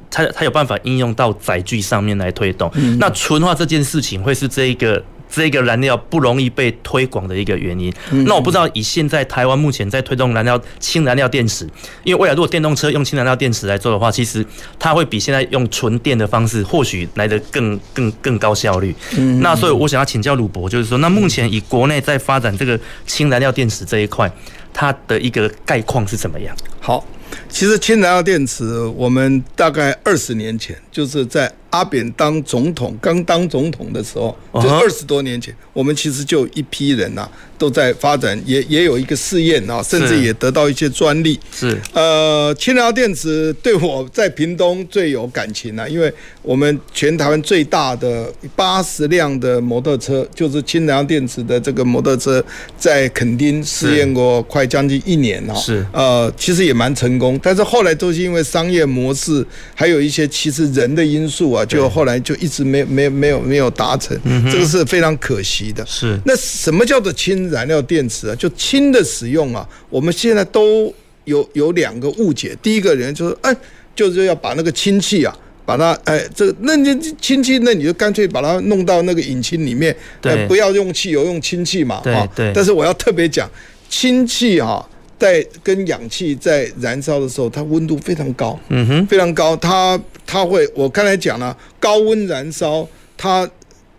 [0.10, 2.72] 它它有办法应用到载具上面来推动。
[3.00, 5.04] 那纯化这件事情会是这一个。
[5.32, 7.92] 这个燃料不容易被推广的一个原因。
[8.26, 11.66] 那我不知道以现在台湾目前在推动燃料氢燃料电池，
[12.04, 14.46] 因为未来如果电动车用氢燃料电池来做的话，其实
[14.78, 18.94] 它会比现在用纯电的方式或许来得更更更高效率。
[19.40, 22.78] 那所以我想要请教鲁博，就是说，那目前以国内在发展这个
[23.08, 24.30] 氢燃料电池这一块，
[24.74, 26.54] 它的一个概况是怎么样？
[26.82, 27.06] 好，
[27.48, 31.52] 其实氢燃料电池，我们大概二十年前就是在。
[31.72, 41.40] 阿扁当总统，刚当总统的时候，就二十多年前，我们其实就一批人呐、啊，都在发展，也也有一个试验啊，甚至也得到一些专利。
[41.52, 52.44] 是，呃，氢燃料电池对我在屏东最有感情啊，因为我们全台湾最大的八十辆的摩托车，就是氢燃料电池的这个摩托车，
[52.78, 55.56] 在垦丁试验过快将近一年啊。
[55.56, 61.61] 是，呃，其实也蛮成功，但是后来都是因为商业模式，还有一些其实人的因素啊。
[61.66, 64.18] 就后来就一直没没没有没有达成，
[64.52, 65.86] 这个是非常可惜的。
[65.86, 68.36] 是那什么叫做氢燃料电池啊？
[68.36, 70.94] 就氢的使用啊，我们现在都
[71.26, 72.56] 有有两个误解。
[72.62, 73.56] 第一个人就是哎，
[73.96, 75.36] 就是要把那个氢气啊，
[75.66, 82.02] 把它哎这那你氢气，那你就干脆把它弄到那个引擎里面，对，不要用汽油，用氢气嘛。
[82.04, 82.52] 对对。
[82.54, 83.50] 但是我要特别讲，
[83.90, 84.88] 氢气哈。
[85.22, 89.56] 在跟氧气在燃烧的时候，它温度非常高，嗯哼，非常高。
[89.58, 93.48] 它它会，我刚才讲了，高温燃烧，它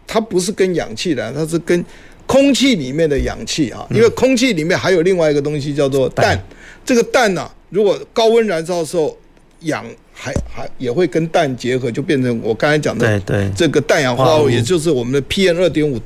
[0.05, 1.85] 它不是跟氧气的，它是跟
[2.27, 6.37] 空气里面的氧气啊，因为空气里面还有另外一个东西叫做氮，
[6.85, 9.17] 这个氮呢，如果高温燃烧的时候，
[9.61, 16.01] 氧还还也会跟氮结合，就变成我刚才讲的对对这个氮氧化物，也就是我们的 PM 二点五。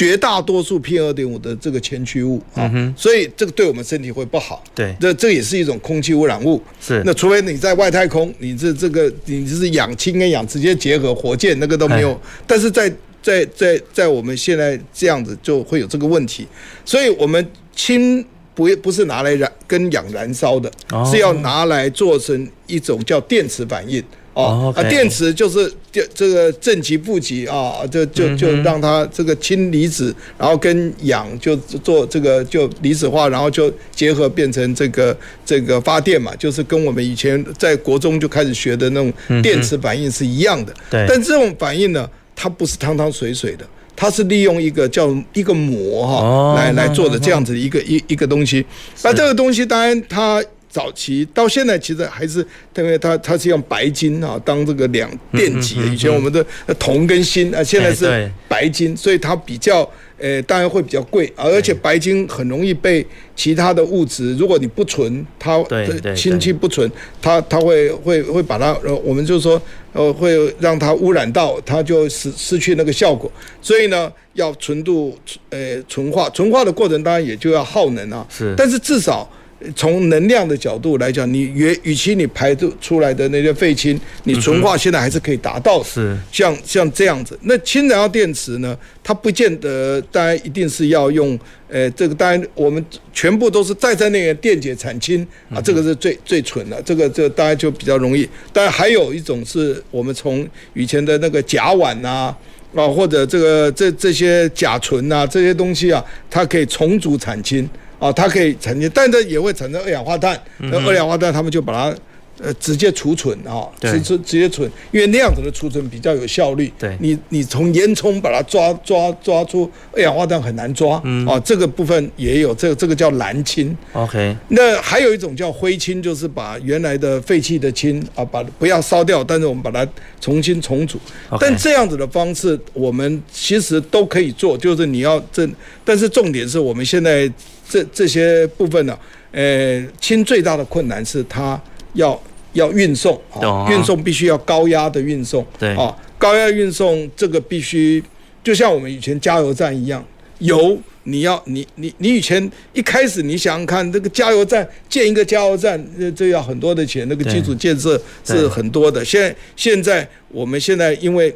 [0.00, 4.64] 绝大多数 PM 二点五的这个前驱物啊，所以这个对我们身体会不好。
[4.74, 6.58] 对，这这也是一种空气污染物。
[6.80, 12.18] 是，那除非你在外太空，你这这个你就是氧氢跟氧直接结合，火箭那个都没有。
[12.46, 12.90] 但是在
[13.20, 16.46] 在在在我们现在这样子就会有这个问题，
[16.82, 17.46] 所以我们
[17.76, 18.24] 氢
[18.54, 20.72] 不不是拿来燃跟氧燃烧的，
[21.04, 24.02] 是要拿来做成一种叫电磁反应。
[24.32, 40.72] 哦，啊，电池就是电这个正极负极啊，就就就让它这个氢离子，然后跟氧就做这个就离子化，然后就结合变成这个这个发电嘛，就是跟我们以前在国中就开始学的那种电池反应是一样的。
[40.88, 41.04] 对。
[41.08, 43.66] 但这种反应呢，它不是汤汤水水的，
[43.96, 48.64] 它是利用一个叫一个膜哈来来做的这样子一个一一个东西。
[49.02, 50.40] 那这个东西当然它。
[50.70, 52.46] 早期到现在其实还是，
[52.76, 56.46] 因为它它是用白金啊当这个两电极，以前我们的
[56.78, 59.80] 铜跟锌啊，现在是白金，所以它比较
[60.16, 63.04] 呃当然会比较贵，而且白金很容易被
[63.34, 66.88] 其他的物质，如果你不纯，它的氢气不纯，
[67.20, 69.60] 它它会会会把它呃我们就说
[69.92, 73.28] 呃会让它污染到，它就失失去那个效果，
[73.60, 75.18] 所以呢要纯度
[75.48, 79.28] 呃纯化，纯化的过程当然也就要耗能啊，是，但是至少。
[79.76, 85.84] 从能量的角度来讲，你与与其你排出出来的那些废氢，你纯化现在还是可以达到的。
[85.84, 88.76] 是像像这样子，那氢燃料电池呢？
[89.02, 91.38] 它不见得，当然一定是要用，
[91.68, 98.28] 呃，这个当然我们全部都是再生那个电解产氢啊，这个是最最蠢的，这个这个当然就比较容易。
[98.52, 102.36] 当然还有一种是我们从以前的那个甲烷呐啊，
[102.74, 107.68] 啊，或者这个这这些甲醇呐这些东西啊，它可以重组产氢。
[108.00, 110.40] 啊，它可以产生，但这也会产生二氧化碳。
[110.56, 111.96] 那二氧化碳，他们就把它
[112.42, 116.72] 呃直接储存啊，直直直接存，因为那样子的储存比较有效率。
[116.78, 120.98] 对，你你从烟囱把它抓抓抓出二氧化碳很难抓。
[121.04, 121.26] 嗯。
[121.26, 123.76] 啊，这个部分也有，这个这个叫蓝氢。
[123.92, 124.34] OK。
[124.48, 129.86] 那还有一种叫灰氢，就是把原来的废弃的氢啊，把不要烧掉，但是我们把它
[130.18, 130.98] 重新重组。
[131.38, 135.46] 但这样子的方式，我们其实都可以做，就是你要这，
[135.84, 137.30] 但是重点是我们现在。
[137.70, 138.98] 这这些部分呢，
[139.30, 141.58] 呃，氢最大的困难是它
[141.94, 142.20] 要
[142.54, 148.02] 要运送啊，运送必须要高压的运送，对啊，高压运送这个必须
[148.42, 150.04] 就像我们以前加油站一样，
[150.40, 159.04] 油你要你你你以前一开始你想想看，这个加油站建一个加油站，这这要很多的钱，那个基础建设是很多的。
[159.04, 161.32] 现在现在我们现在因为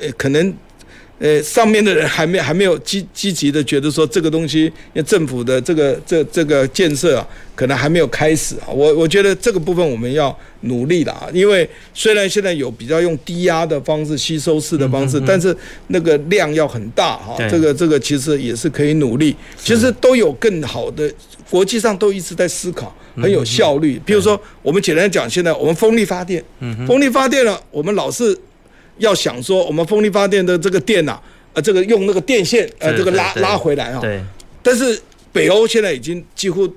[0.00, 0.52] 呃可能。
[1.20, 8.72] 呃，上面的人还没还没有积积极的觉得说这个东西，因为政府的这个这这个建设啊，可能还没有开始啊。
[8.72, 15.54] 我我觉得这个部分我们要努力了啊，因为虽然现在有比较用低压的方式吸收式的方式，但是
[15.88, 17.36] 那个量要很大哈。
[17.50, 21.12] 这个这个其实也是可以努力，其实都有更好的，
[21.50, 24.00] 国际上都一直在思考，很有效率。
[24.06, 26.42] 比如说我们简单讲，现在我们风力发电，
[26.86, 28.34] 风力发电了，我们老是。
[29.00, 31.18] 要想说我们风力发电的这个电呐，
[31.52, 33.98] 呃，这个用那个电线呃，这个拉拉回来啊。
[34.00, 34.20] 对。
[34.62, 34.96] 但是
[35.32, 36.68] 北欧现在已经几乎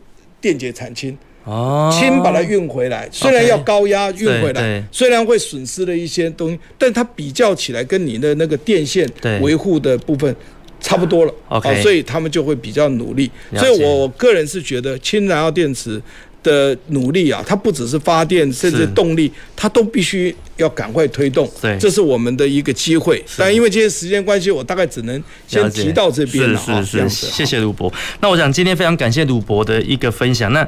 [0.41, 9.07] 电解产氢，哦，氢把它运回来，虽然要高压运回来，虽然会损失了一些东西，但它比较起来跟你的那个电线
[9.41, 10.35] 维护的部分
[10.79, 11.33] 差不多了。
[11.49, 11.81] OK。
[11.83, 13.29] 所以他们就会比较努力。
[13.55, 16.01] 所以我个人是觉得氢燃料电池。
[16.43, 21.49] 的努力啊，它不只是发电，甚至动力，它都必须要赶快推动。
[21.61, 23.23] 对，这是我们的一个机会。
[23.37, 26.59] 但因为今天时间关系，我大概只能先提到这边了。
[26.59, 27.91] 是是是，谢谢鲁博。
[28.21, 30.51] 那我想今天非常感谢鲁博的一个分享。
[30.53, 30.67] 那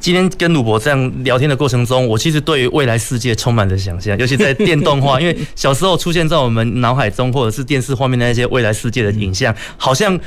[0.00, 10.18] 今天跟鲁博这样聊天的过程中，我其实对于未来世界充满了想象，尤其在电动化， 因为小时候出现在我们脑海中或者是电视画面的那些未来世界的影像，好像。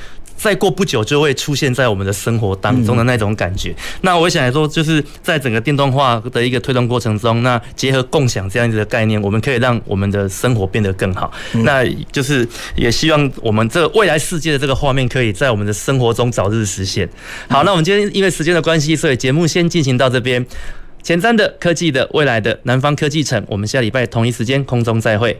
[0.41, 3.75] 再过不久就会出现在我们的生活当中的那种感觉。
[4.01, 11.31] 那我想来说，就是在整个电动化的一个推动过程中，那结合共享这样子的概念，我们可以让我们的生活变得更好。
[11.63, 17.07] 那就是也希望我们这未来世界的这个画面，可以在我们的生活中早日实现。
[17.47, 20.43] 好，那我们今天因为时间的关系，所以节目先进行到这边。
[21.03, 25.39] 前瞻的科技的未来的南方科技城，我们下礼拜同一时间空中再会。